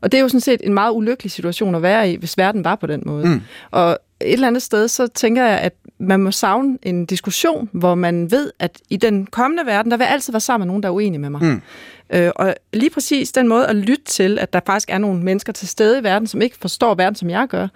[0.01, 2.64] Og det er jo sådan set en meget ulykkelig situation at være i, hvis verden
[2.64, 3.26] var på den måde.
[3.26, 3.40] Mm.
[3.70, 7.95] Og et eller andet sted, så tænker jeg, at man må savne en diskussion, hvor
[7.95, 10.89] man ved, at i den kommende verden, der vil altid være sammen med nogen, der
[10.89, 11.43] er uenige med mig.
[11.43, 11.62] Mm.
[12.11, 15.53] Øh, og lige præcis den måde at lytte til, at der faktisk er nogle mennesker
[15.53, 17.68] til stede i verden, som ikke forstår verden, som jeg gør,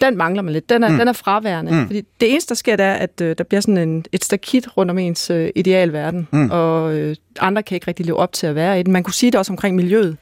[0.00, 0.68] den mangler man lidt.
[0.68, 0.98] Den er, mm.
[0.98, 1.72] den er fraværende.
[1.72, 1.86] Mm.
[1.86, 4.76] Fordi det eneste, der sker, det er, at øh, der bliver sådan en, et stakit
[4.76, 6.50] rundt om ens øh, idealverden, mm.
[6.50, 8.92] og øh, andre kan ikke rigtig leve op til at være i den.
[8.92, 10.16] Man kunne sige det også omkring miljøet,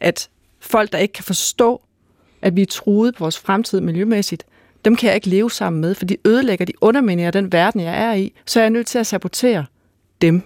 [0.00, 0.28] at
[0.60, 1.82] folk, der ikke kan forstå,
[2.42, 4.44] at vi er truet på vores fremtid miljømæssigt,
[4.84, 8.02] dem kan jeg ikke leve sammen med, for de ødelægger, de underminerer den verden, jeg
[8.02, 9.64] er i, så er jeg nødt til at sabotere
[10.22, 10.42] dem.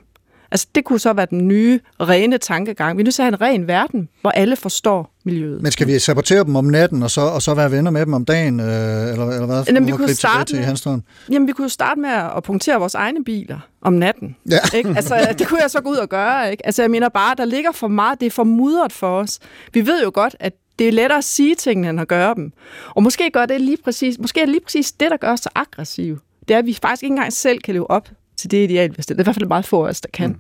[0.53, 2.97] Altså, det kunne så være den nye, rene tankegang.
[2.97, 5.63] Vi er nødt til at have en ren verden, hvor alle forstår miljøet.
[5.63, 8.15] Men skal vi sabotere dem om natten, og så, og så være venner med dem
[8.15, 9.65] om dagen, øh, eller, eller hvad?
[9.67, 13.25] Jamen, vi kunne starte med, til jamen, vi kunne starte med at punktere vores egne
[13.25, 14.37] biler om natten.
[14.51, 14.59] Ja.
[14.75, 14.89] Ikke?
[14.97, 16.51] Altså, det kunne jeg så gå ud og gøre.
[16.51, 16.67] Ikke?
[16.67, 19.39] Altså, jeg mener bare, der ligger for meget, det er for mudret for os.
[19.73, 22.53] Vi ved jo godt, at det er lettere at sige tingene, end at gøre dem.
[22.89, 25.41] Og måske gør det lige præcis, måske er det lige præcis det, der gør os
[25.41, 26.19] så aggressive.
[26.49, 29.07] Det er, at vi faktisk ikke engang selv kan leve op til det ideal, hvis
[29.07, 30.29] det er i hvert fald meget få af os, der kan.
[30.29, 30.37] Mm.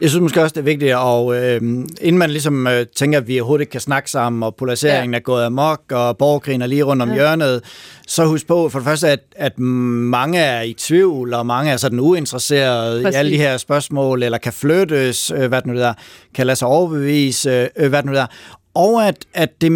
[0.00, 1.60] Jeg synes måske også, det er vigtigt, og øh,
[2.00, 5.18] inden man ligesom øh, tænker, at vi overhovedet ikke kan snakke sammen, og polariseringen ja.
[5.18, 7.14] er gået amok, og borgerkrigen er lige rundt om ja.
[7.14, 7.64] hjørnet,
[8.06, 11.76] så husk på for det første, at, at mange er i tvivl, og mange er
[11.76, 13.16] sådan uinteresserede Præcis.
[13.16, 15.94] i alle de her spørgsmål, eller kan flyttes, øh, hvad det nu der,
[16.34, 18.26] kan lade sig overbevise, øh, hvad det nu der,
[18.74, 19.70] og at, at det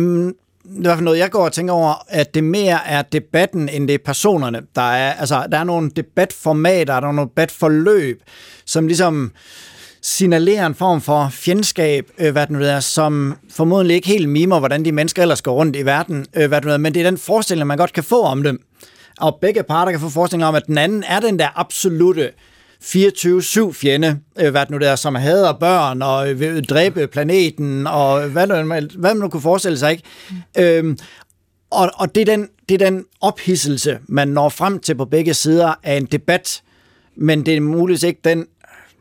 [0.65, 3.89] i hvert fald noget, jeg går og tænker over, at det mere er debatten, end
[3.89, 4.63] det er personerne.
[4.75, 8.23] Der er, altså, der er nogle debatformater, der er nogle debatforløb,
[8.67, 9.33] som ligesom
[10.03, 14.59] signalerer en form for fjendskab, øh, hvad det nu er, som formodentlig ikke helt mimer,
[14.59, 17.01] hvordan de mennesker ellers går rundt i verden, øh, hvad det nu er, men det
[17.01, 18.61] er den forestilling, man godt kan få om dem.
[19.21, 22.31] Og begge parter kan få forestillinger om, at den anden er den der absolute
[22.85, 28.29] 24-7 fjende, øh, hvad det nu der, som hader børn og vil dræbe planeten, og
[28.29, 28.47] hvad,
[28.99, 30.03] hvad man nu kunne forestille sig, ikke?
[30.31, 30.63] Mm.
[30.63, 30.99] Øhm,
[31.71, 35.35] og, og det, er den, det er den ophidselse, man når frem til på begge
[35.35, 36.63] sider af en debat,
[37.17, 38.47] men det er muligvis ikke den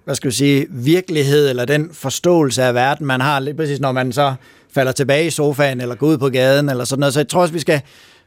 [0.08, 3.92] hvad skal vi sige, virkelighed eller den forståelse af verden, man har lige præcis, når
[3.92, 4.34] man så
[4.74, 7.14] falder tilbage i sofaen eller går ud på gaden eller sådan noget.
[7.14, 7.82] Så jeg tror også, vi skal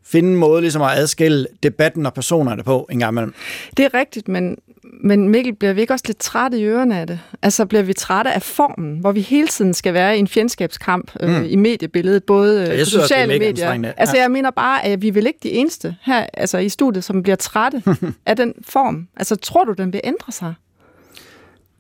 [0.05, 3.35] finde en måde ligesom at adskille debatten og personerne på en gang imellem.
[3.77, 4.57] Det er rigtigt, men
[5.05, 7.19] Men Mikkel, bliver vi ikke også lidt trætte i ørerne af det?
[7.43, 11.11] Altså bliver vi trætte af formen, hvor vi hele tiden skal være i en fjendskabskamp
[11.21, 11.45] øh, Mm.
[11.49, 13.93] i mediebilledet, både jeg øh, på også, sociale mega medier.
[13.97, 14.23] Altså Ja.
[14.23, 17.37] jeg mener bare, at vi vel ikke de eneste her altså, i studiet, som bliver
[17.37, 17.83] trætte
[18.27, 19.09] af den form.
[19.17, 20.55] Altså tror du, den vil ændre sig?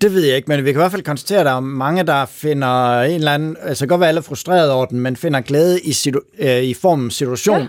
[0.00, 2.02] Det ved jeg ikke, men vi kan i hvert fald konstatere, at der er mange,
[2.02, 3.56] der finder en eller anden...
[3.62, 6.74] Altså, godt være, alle er frustreret over den, men finder glæde i, situ- øh, i
[6.74, 7.60] formen situation.
[7.60, 7.66] Ja.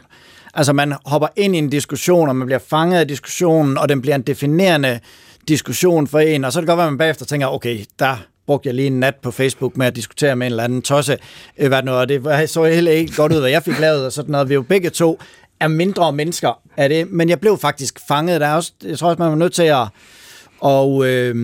[0.54, 4.02] Altså, man hopper ind i en diskussion, og man bliver fanget af diskussionen, og den
[4.02, 5.00] bliver en definerende
[5.48, 8.18] diskussion for en, og så kan det godt være, at man bagefter tænker, okay, der
[8.46, 11.18] brugte jeg lige en nat på Facebook med at diskutere med en eller anden tosse,
[11.58, 14.06] øh, hvad det nu, og det så heller ikke godt ud, hvad jeg fik lavet,
[14.06, 14.50] og sådan noget.
[14.50, 15.20] Vi jo begge to
[15.60, 18.42] er mindre mennesker af det, men jeg blev faktisk fanget.
[18.42, 19.88] Der er også, jeg tror også, man var nødt til at
[20.62, 21.36] og øh,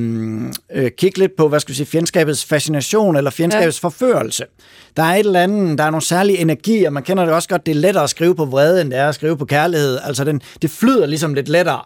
[0.72, 3.88] øh, kigge lidt på, hvad skal vi sige, fjendskabets fascination eller fjendskabets ja.
[3.88, 4.43] forførelse.
[4.98, 7.66] Der er et eller andet, der er nogle særlige energier, man kender det også godt,
[7.66, 10.00] det er lettere at skrive på vrede, end det er at skrive på kærlighed.
[10.04, 11.82] Altså, den, det flyder ligesom lidt lettere.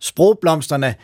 [0.00, 0.94] Sprogblomsterne,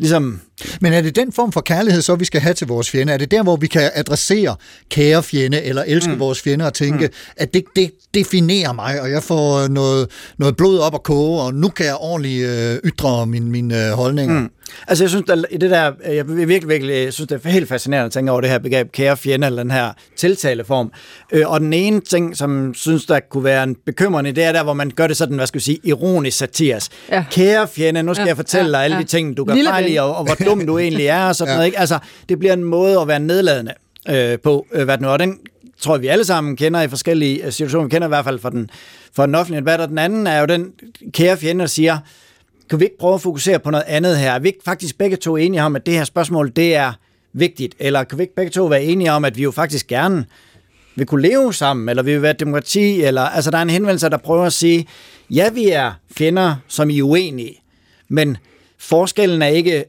[0.00, 0.40] ligesom
[0.80, 3.12] men er det den form for kærlighed, så vi skal have til vores fjende?
[3.12, 4.56] Er det der, hvor vi kan adressere
[4.90, 6.20] kære fjende, eller elske mm.
[6.20, 7.12] vores fjende og tænke, mm.
[7.36, 11.54] at det, det definerer mig, og jeg får noget, noget blod op at koge, og
[11.54, 14.40] nu kan jeg ordentligt øh, ytre min, mine øh, holdninger?
[14.40, 14.50] Mm.
[14.88, 17.68] Altså, jeg synes, der, i det der, jeg virkelig, virkelig jeg synes, det er helt
[17.68, 20.92] fascinerende at tænke over det her begreb kære fjende, eller den her tiltaleform.
[21.32, 24.62] Øh, og den ene ting, som synes, der kunne være en bekymrende, det er der,
[24.62, 26.92] hvor man gør det sådan, hvad skal vi sige, ironisk satirisk.
[27.10, 27.24] Ja.
[27.30, 29.02] Kære fjende, nu skal Ja, jeg fortælle ja, dig alle ja.
[29.02, 31.36] de ting, du gør Lille fejl i, og, og hvor dum du egentlig er, og
[31.36, 31.54] sådan Ja.
[31.56, 31.66] noget.
[31.66, 31.78] Ikke?
[31.78, 31.98] Altså,
[32.28, 33.72] det bliver en måde at være nedladende
[34.08, 35.16] øh, på, øh, hvad det nu er.
[35.16, 35.38] Den
[35.80, 37.84] tror jeg, vi alle sammen kender i forskellige øh, situationer.
[37.84, 38.70] Vi kender i hvert fald for den,
[39.16, 40.72] for den offentlige debat, og den anden er jo den
[41.12, 41.98] kære fjende, der siger,
[42.70, 44.32] kan vi ikke prøve at fokusere på noget andet her?
[44.32, 46.92] Er vi ikke faktisk begge to enige om, at det her spørgsmål, det er
[47.32, 47.74] vigtigt?
[47.78, 50.24] Eller kan vi ikke begge to være enige om, at vi jo faktisk gerne
[50.96, 53.70] vil kunne leve sammen, eller vi vil være et demokrati, eller altså der er en
[53.70, 54.86] henvendelse, der prøver at sige,
[55.30, 57.62] ja, vi er fjender, som I er uenige,
[58.08, 58.36] men
[58.78, 59.84] forskellen er ikke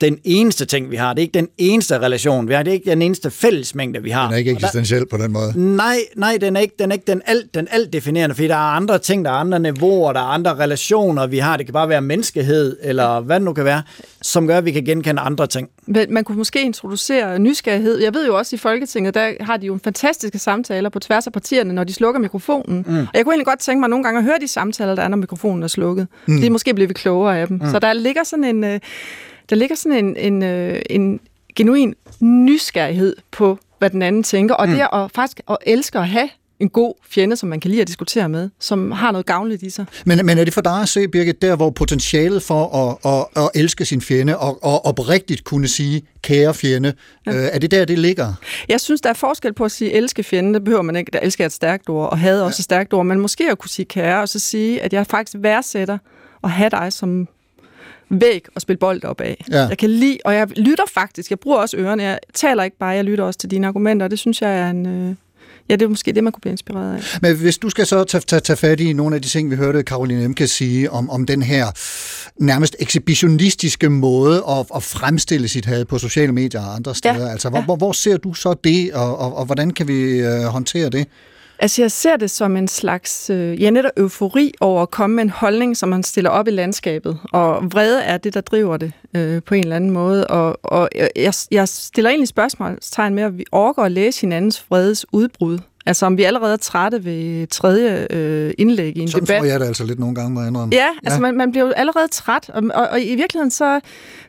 [0.00, 1.12] den eneste ting, vi har.
[1.14, 2.62] Det er ikke den eneste relation, vi har.
[2.62, 4.24] Det er ikke den eneste fællesmængde, vi har.
[4.24, 5.52] Den er ikke Og der- eksistentiel på den måde.
[5.76, 8.54] Nej, nej, den er ikke den, er ikke den, alt, den alt definerende, fordi der
[8.54, 11.56] er andre ting, der er andre niveauer, der er andre relationer, vi har.
[11.56, 13.82] Det kan bare være menneskehed, eller hvad det nu kan være,
[14.22, 15.68] som gør, at vi kan genkende andre ting.
[15.86, 17.98] Men Man kunne måske introducere nysgerrighed.
[17.98, 21.32] Jeg ved jo også, i Folketinget, der har de jo fantastiske samtaler på tværs af
[21.32, 22.84] partierne, når de slukker mikrofonen.
[22.88, 22.98] Mm.
[22.98, 25.08] Og jeg kunne egentlig godt tænke mig nogle gange at høre de samtaler, der er,
[25.08, 26.06] når mikrofonen er slukket.
[26.26, 26.36] Mm.
[26.38, 27.56] Fordi måske bliver vi klogere af dem.
[27.62, 27.70] Mm.
[27.70, 28.80] Så der ligger sådan en, øh,
[29.50, 31.20] der ligger sådan en, en, øh, en
[31.56, 34.54] genuin nysgerrighed på, hvad den anden tænker.
[34.54, 34.74] Og mm.
[34.74, 36.28] det at faktisk at elske at have
[36.60, 39.70] en god fjende, som man kan lide at diskutere med, som har noget gavnligt i
[39.70, 39.86] sig.
[40.06, 43.44] Men, men er det for dig at se, Birgit, der hvor potentialet for at, at,
[43.44, 46.92] at elske sin fjende og, og oprigtigt kunne sige kære fjende,
[47.26, 47.32] ja.
[47.32, 48.34] øh, er det der, det ligger?
[48.68, 50.54] Jeg synes, der er forskel på at sige elske fjende.
[50.54, 51.10] Det behøver man ikke.
[51.12, 53.06] Der elsker er et stærkt ord, og had er også et stærkt ord.
[53.06, 55.98] Men måske at kunne sige kære, og så sige, at jeg faktisk værdsætter
[56.44, 57.28] at have dig som
[58.10, 59.44] væg og spille bold op af.
[59.50, 59.66] Ja.
[59.66, 61.30] Jeg kan lide, og jeg lytter faktisk.
[61.30, 62.02] Jeg bruger også ørerne.
[62.02, 64.70] Jeg taler ikke bare, jeg lytter også til dine argumenter, og det synes jeg er
[64.70, 64.86] en...
[64.86, 65.14] Øh,
[65.68, 67.02] ja, det er måske det, man kunne blive inspireret af.
[67.22, 69.56] Men hvis du skal så tage, tage, tage fat i nogle af de ting, vi
[69.56, 71.66] hørte Karoline Emke sige om, om den her
[72.38, 77.26] nærmest ekshibitionistiske måde at, at fremstille sit had på sociale medier og andre steder.
[77.26, 77.64] Ja, Altså, hvor, ja.
[77.64, 81.06] hvor, hvor ser du så det, og, og, og hvordan kan vi øh, håndtere det?
[81.62, 85.24] Altså, jeg ser det som en slags, øh, ja, netop eufori over at komme med
[85.24, 87.18] en holdning, som man stiller op i landskabet.
[87.32, 90.26] Og vrede er det, der driver det øh, på en eller anden måde.
[90.26, 95.06] Og, og jeg, jeg stiller egentlig spørgsmålstegn med, at vi overgår at læse hinandens vredes
[95.12, 95.58] udbrud.
[95.86, 99.40] Altså, om vi allerede er trætte ved tredje øh, indlæg i en Sådan debat.
[99.40, 100.74] får jeg det altså lidt nogle gange, må jeg indrømme.
[100.74, 101.20] Ja, altså ja.
[101.20, 103.80] Man, man bliver jo allerede træt, og, og, og i virkeligheden så,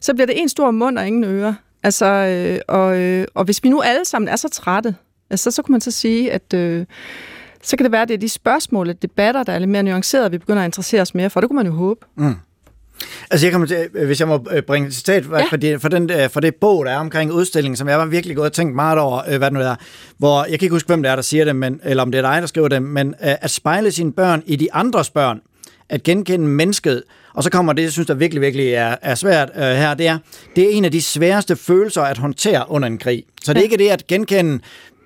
[0.02, 1.54] så bliver det en stor mund og ingen ører.
[1.84, 4.96] Altså, øh, og, øh, og hvis vi nu alle sammen er så trætte,
[5.32, 6.86] altså, så kunne man så sige, at øh,
[7.64, 9.84] så kan det være, at det er de spørgsmål og debatter, der er lidt mere
[9.84, 11.40] nuancerede, vi begynder at interessere os mere for.
[11.40, 12.06] Det kunne man jo håbe.
[13.32, 15.44] Altså, jeg kommer til, hvis jeg må øh, bringe et citat ja.
[15.44, 18.06] For, det, for, den, øh, for det bog, der er omkring udstillingen, som jeg var
[18.06, 19.76] virkelig gået og tænkt meget over, øh, hvad det nu er,
[20.18, 22.18] hvor jeg kan ikke huske, hvem det er, der siger det, men, eller om det
[22.18, 25.42] er dig, der skriver det, men øh, at spejle sine børn i de andres børn,
[25.90, 27.04] at genkende mennesket,
[27.34, 30.08] og så kommer det, jeg synes, der virkelig, virkelig er, er svært øh, her, det
[30.08, 30.18] er,
[30.56, 33.24] det er en af de sværeste følelser at håndtere under en krig.
[33.44, 34.60] Så det er ikke det at genkende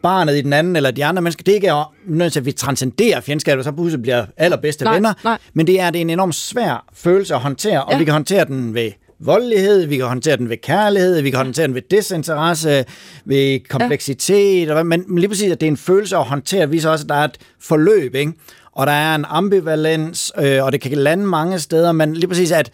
[0.06, 1.74] barnet i den anden, eller de andre mennesker, det er ikke
[2.08, 5.38] nødt til, at vi transcenderer fjendskabet, og så pludselig bliver allerbedste Nej, venner, nej.
[5.54, 7.98] men det er, det er en enormt svær følelse at håndtere, og Ja.
[7.98, 11.68] vi kan håndtere den ved voldelighed, vi kan håndtere den ved kærlighed, vi kan håndtere
[11.68, 12.86] den ved desinteresse,
[13.26, 14.84] ved kompleksitet, ja.
[14.84, 17.24] men lige præcis, at det er en følelse at håndtere, viser også, at der er
[17.24, 18.34] et forløb, ikke?
[18.72, 22.52] og der er en ambivalens, øh, og det kan lande mange steder, men lige præcis,
[22.52, 22.72] at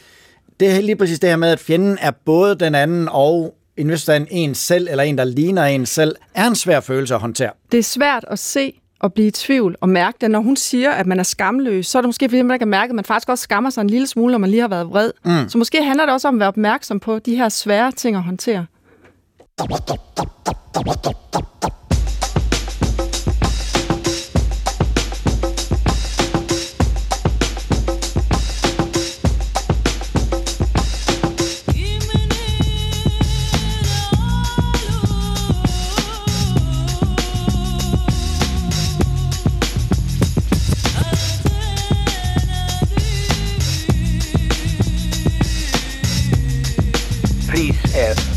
[0.60, 4.28] det er lige præcis det her med, at fjenden er både den anden og en
[4.32, 7.52] en selv, eller en, der ligner en selv, er en svær følelse at håndtere.
[7.72, 8.74] Det er svært at se
[9.04, 10.32] at blive i tvivl og mærke det.
[10.32, 12.68] Når hun siger, at man er skamløs, så er det måske, fordi man ikke har
[12.70, 14.90] mærket, at man faktisk også skammer sig en lille smule, når man lige har været
[14.90, 15.12] vred.
[15.26, 15.50] Mm.
[15.50, 18.24] Så måske handler det også om at være opmærksom på de her svære ting at
[18.24, 18.66] håndtere.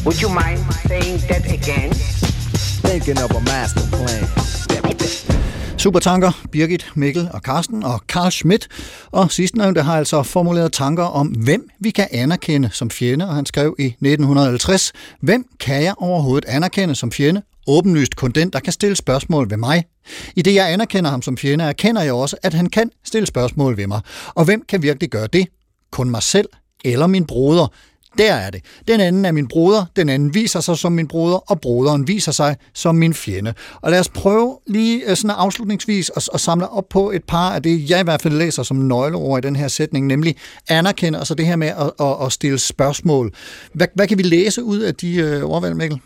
[0.04, 1.90] Would you mind saying that again?
[2.86, 4.24] Thinking of a master plan.
[5.78, 8.68] Supertanker, Birgit, Mikkel og Karsten og Karl Schmidt.
[9.10, 13.46] Og sidstnævnte har altså formuleret tanker om, hvem vi kan anerkende som fjende, og han
[13.46, 17.42] skrev i 1950, hvem kan jeg overhovedet anerkende som fjende?
[17.66, 19.84] Åbenlyst kun den, der kan stille spørgsmål ved mig.
[20.36, 23.76] I det jeg anerkender ham som fjende, erkender jeg også, at han kan stille spørgsmål
[23.76, 24.00] ved mig.
[24.34, 25.46] Og hvem kan virkelig gøre det?
[25.90, 26.48] Kun mig selv
[26.84, 27.66] eller min broder?
[28.18, 28.62] Der er det.
[28.88, 32.32] Den anden er min broder, den anden viser sig som min broder, og broderen viser
[32.32, 33.54] sig som min fjende.
[33.80, 37.54] Og lad os prøve lige øh, sådan afslutningsvis at, at samle op på et par
[37.54, 40.36] af det, jeg i hvert fald læser som nøgleord i den her sætning, nemlig
[40.68, 43.32] anerkende, og så det her med at, at, at stille spørgsmål.
[43.72, 46.00] Hvad, hvad kan vi læse ud af de øh, ordvalg, Mikkel?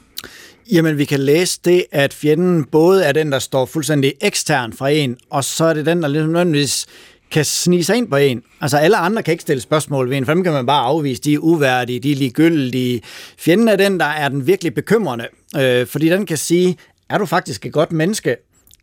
[0.72, 4.88] Jamen, vi kan læse det, at fjenden både er den, der står fuldstændig ekstern fra
[4.88, 6.86] en, og så er det den, der ligesom nødvendigvis
[7.31, 8.43] kan snige sig ind på en.
[8.61, 11.22] Altså alle andre kan ikke stille spørgsmål ved en, for dem kan man bare afvise,
[11.22, 13.03] de er uværdige, de er ligegyldige.
[13.39, 15.26] Fjenden er den, der er den virkelig bekymrende,
[15.57, 16.76] øh, fordi den kan sige,
[17.11, 18.37] er du faktisk et godt menneske?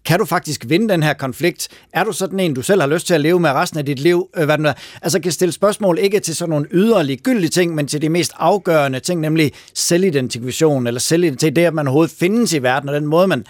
[0.06, 1.68] Kan du faktisk vinde den her konflikt?
[1.93, 4.00] Er du sådan en, du selv har lyst til at leve med resten af dit
[4.00, 4.30] liv?
[4.38, 4.74] Øh, hvad den er?
[5.02, 8.32] Altså kan stille spørgsmål ikke til sådan nogle ydre gyldige ting, men til de mest
[8.36, 13.06] afgørende ting, nemlig selvidentifikation eller selvidentitet, det at man overhovedet findes i verden, og den
[13.06, 13.46] måde, man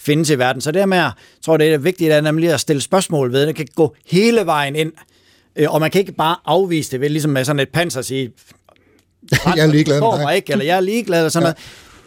[0.00, 0.62] findes i verden.
[0.62, 1.12] Så det med, jeg
[1.44, 3.46] tror, det er vigtigt, at nemlig at stille spørgsmål ved.
[3.46, 4.92] Det kan gå hele vejen ind,
[5.56, 8.04] øh, og man kan ikke bare afvise det ved ligesom med sådan et panser at
[8.06, 8.32] sige,
[9.56, 11.50] Jeg er ligeglad med mig ikke, eller jeg er ligeglad, eller sådan ja.
[11.50, 11.56] noget.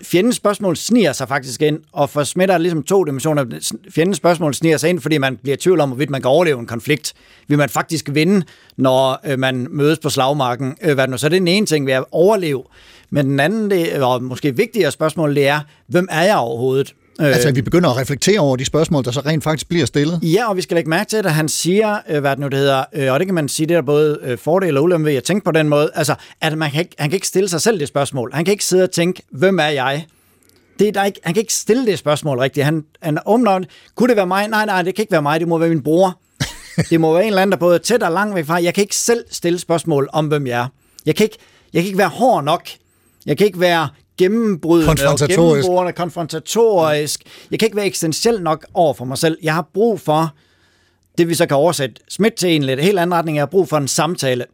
[0.04, 3.46] Fjendens spørgsmål sniger sig faktisk ind, og for er der ligesom to dimensioner.
[3.89, 6.60] Fjendens spørgsmål sniger sig ind, fordi man bliver i tvivl om, hvorvidt man kan overleve
[6.60, 7.14] en konflikt.
[7.48, 8.46] Vil man faktisk vinde,
[8.78, 10.76] når øh, man mødes på slagmarken?
[10.82, 11.18] Øh, hvad nu?
[11.18, 12.64] Så det er den ene ting ved at overleve.
[13.10, 16.94] Men den anden, det, og måske vigtigere spørgsmål, det er, hvem er jeg overhovedet?
[17.26, 20.19] Altså, at vi begynder at reflektere over de spørgsmål, der så rent faktisk bliver stillet.
[20.24, 22.59] Ja, og vi skal lægge mærke til, at han siger, øh, hvad det nu det
[22.59, 25.15] hedder, øh, og det kan man sige, det er både øh, fordele og ulempe ved
[25.15, 27.61] at tænke på den måde, altså, at man kan ikke, han kan ikke stille sig
[27.61, 28.32] selv det spørgsmål.
[28.34, 30.05] Han kan ikke sidde og tænke, hvem er jeg?
[30.80, 32.65] Det er der ikke, han kan ikke stille det spørgsmål rigtigt.
[32.65, 33.59] Han, han åbner,
[33.95, 34.47] kunne det være mig?
[34.47, 36.19] Nej, nej, det kan ikke være mig, det må være min bror.
[36.89, 38.63] Det må være en eller anden, der både er tæt og langt væk fra.
[38.63, 40.67] Jeg kan ikke selv stille spørgsmål om, hvem jeg er.
[41.05, 41.38] Jeg kan ikke,
[41.74, 42.69] jeg kan ikke være hård nok.
[43.26, 43.88] Jeg kan ikke være
[44.24, 45.63] gennembrydende og Konfrontatorisk.
[45.63, 47.22] gennembrydende, konfrontatorisk.
[47.51, 49.38] Jeg kan ikke være eksistentiel nok over for mig selv.
[49.43, 50.34] Jeg har brug for,
[51.17, 53.69] det vi så kan oversætte smidt til en lidt helt anden retning, jeg har brug
[53.69, 54.45] for en samtale.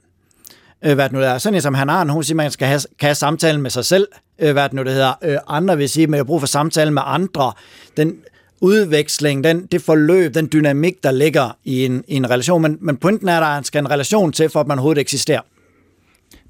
[0.86, 1.38] Øh, hvad det nu er.
[1.38, 3.86] Sådan en som han har, hun siger, man skal have, kan have samtalen med sig
[3.86, 4.08] selv,
[4.40, 5.14] øh, hvad det nu det hedder.
[5.24, 7.54] Øh, andre vil sige, at jeg har brug for samtalen med andre.
[7.98, 8.16] Den
[8.62, 12.62] udveksling, den, det forløb, den dynamik, der ligger i en, i en relation.
[12.62, 15.42] Men, men pointen er, at der skal en relation til, for at man overhovedet eksisterer.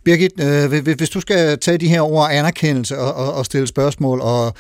[0.08, 4.22] Birgit, øh, hvis- du skal tage de her ord anerkendelse og, og, og stille spørgsmål
[4.22, 4.54] og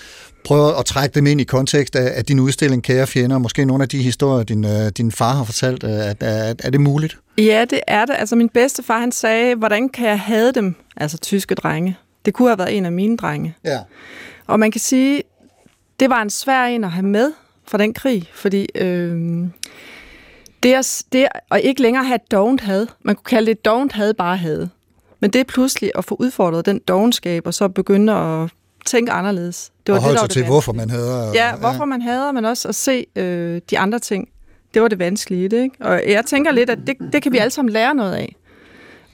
[0.45, 3.83] prøve at trække dem ind i kontekst af, af din udstilling Kære Fjender, måske nogle
[3.83, 7.17] af de historier, din, øh, din far har fortalt, øh, er, er, er det muligt?
[7.37, 8.15] Ja, det er det.
[8.19, 11.97] Altså min bedstefar, han sagde, hvordan kan jeg have dem, altså tyske drenge?
[12.25, 13.55] Det kunne have været en af mine drenge.
[13.65, 13.79] Ja.
[14.47, 15.23] Og man kan sige,
[15.99, 17.31] det var en svær en at have med
[17.67, 19.17] fra den krig, fordi øh,
[20.63, 23.65] det, at, det at ikke længere have et dovent had, man kunne kalde det et
[23.65, 24.67] dovent had, bare had.
[25.19, 28.49] Men det er pludselig at få udfordret den dovenskab, og så begynde at
[28.85, 29.71] tænke anderledes.
[29.87, 31.31] Det Og holde der sig var til, hvorfor man hader.
[31.33, 34.29] Ja, hvorfor man hader, men også at se øh, de andre ting.
[34.73, 35.75] Det var det vanskelige i det, ikke?
[35.79, 38.35] Og jeg tænker lidt, at det, det kan vi alle sammen lære noget af.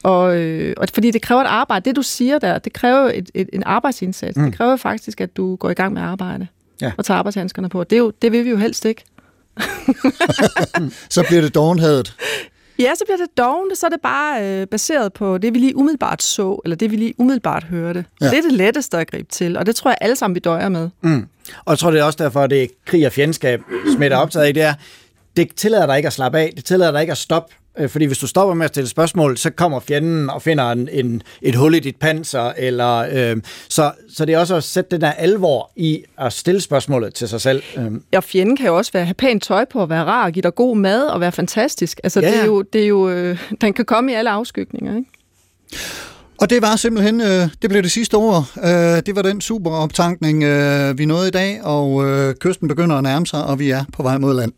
[0.04, 1.86] Og, øh, og fordi det kræver et arbejde.
[1.86, 4.38] Det, du siger der, det kræver et, et, en arbejdsindsats.
[4.38, 4.44] Mm.
[4.44, 6.48] Det kræver faktisk, at du går i gang med at arbejde.
[6.82, 6.92] Ja.
[6.98, 7.84] Og tager arbejdshandskerne på.
[7.84, 9.04] Det, er jo, det vil vi jo helst ikke.
[11.10, 12.16] Så bliver det dovenhadet.
[12.84, 15.78] Ja, så bliver det dovent, så er det bare øh, baseret på det, vi lige
[15.78, 18.06] umiddelbart så, eller det, vi lige umiddelbart hørte.
[18.22, 18.30] Ja.
[18.30, 20.70] Det er det letteste at gribe til, og det tror jeg alle sammen, vi døjer
[20.70, 20.90] med.
[21.02, 21.28] Mm.
[21.66, 23.62] Og jeg tror, det er også derfor, at det er krig og fjendskab,
[23.96, 24.74] smitter optaget i, det er,
[25.38, 27.56] det tillader dig ikke at slappe af, det tillader dig ikke at stoppe,
[27.88, 31.22] fordi hvis du stopper med at stille spørgsmål, så kommer fjenden og finder en, en,
[31.42, 33.38] et hul i dit panser, eller, øh,
[33.70, 37.28] så, så det er også at sætte den der alvor i at stille spørgsmålet til
[37.28, 37.64] sig selv.
[37.78, 37.92] Øh.
[38.16, 40.44] Og fjenden kan jo også være, have pænt tøj på, og være rar, og give
[40.44, 42.00] dig god mad, og være fantastisk.
[42.04, 44.96] Altså, Ja, det er jo, det er jo øh, den kan komme i alle afskygninger,
[44.96, 45.10] ikke?
[46.42, 48.46] Og det var simpelthen, øh, det blev det sidste ord.
[48.64, 48.70] Øh,
[49.06, 53.04] det var den super optankning, øh, vi nåede i dag, og øh, kysten begynder at
[53.04, 54.52] nærme sig, og vi er på vej mod land.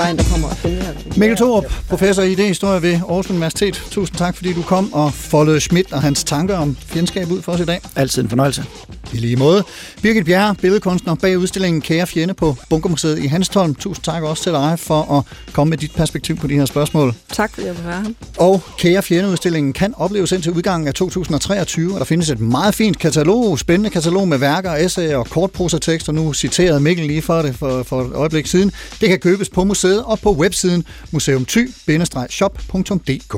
[0.00, 0.84] Bare en, der kommer og følger.
[1.16, 3.82] Mikkel Thorup, professor i idéhistorie ved Aarhus Universitet.
[3.90, 7.52] Tusind tak, fordi du kom og foldede Schmidt og hans tanker om fjendskab ud for
[7.52, 7.80] os i dag.
[7.96, 8.64] Altid en fornøjelse.
[9.12, 9.64] I lige måde.
[10.02, 13.74] Birgit Bjerre, billedkunstner bag udstillingen Kære Fjende på Bunkermuseet i Hanstholm.
[13.74, 17.14] Tusind tak også til dig for at komme med dit perspektiv på de her spørgsmål.
[17.32, 18.10] Tak, fordi jeg være her.
[18.38, 22.98] Og Kære Fjende-udstillingen kan opleves indtil udgangen af 2023, og der findes et meget fint
[22.98, 26.12] katalog, spændende katalog med værker, essayer og kortprosatekster.
[26.12, 28.72] Nu citerede Mikkel lige for det for, for et øjeblik siden.
[29.00, 33.36] Det kan købes på museet og på websiden museumty-shop.dk.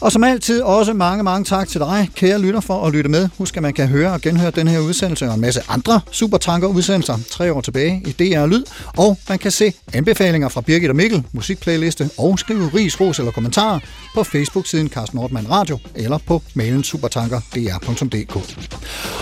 [0.00, 3.28] Og som altid også mange, mange tak til dig, kære lytter, for at lytte med.
[3.38, 6.68] Husk, at man kan høre og genhøre den her udsendelse og en masse andre supertanker
[6.68, 8.64] udsendelser tre år tilbage i DR Lyd.
[8.96, 13.32] Og man kan se anbefalinger fra Birgit og Mikkel, musikplayliste og skrive ris, ros eller
[13.32, 13.78] kommentarer
[14.14, 18.36] på Facebook-siden Carsten Nordmann Radio eller på mailen supertanker.dr.dk.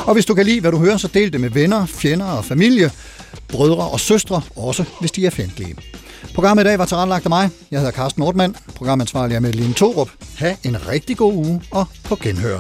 [0.07, 2.45] Og hvis du kan lide, hvad du hører, så del det med venner, fjender og
[2.45, 2.91] familie,
[3.49, 5.76] brødre og søstre, også hvis de er fjendtlige.
[6.35, 7.51] Programmet i dag var tilrettelagt af mig.
[7.70, 8.57] Jeg hedder Carsten Nordmann.
[8.74, 10.11] Programansvarlig er Medeline Torup.
[10.39, 12.59] Ha' en rigtig god uge og på genhør.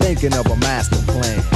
[0.00, 1.55] Thinking of a master plan.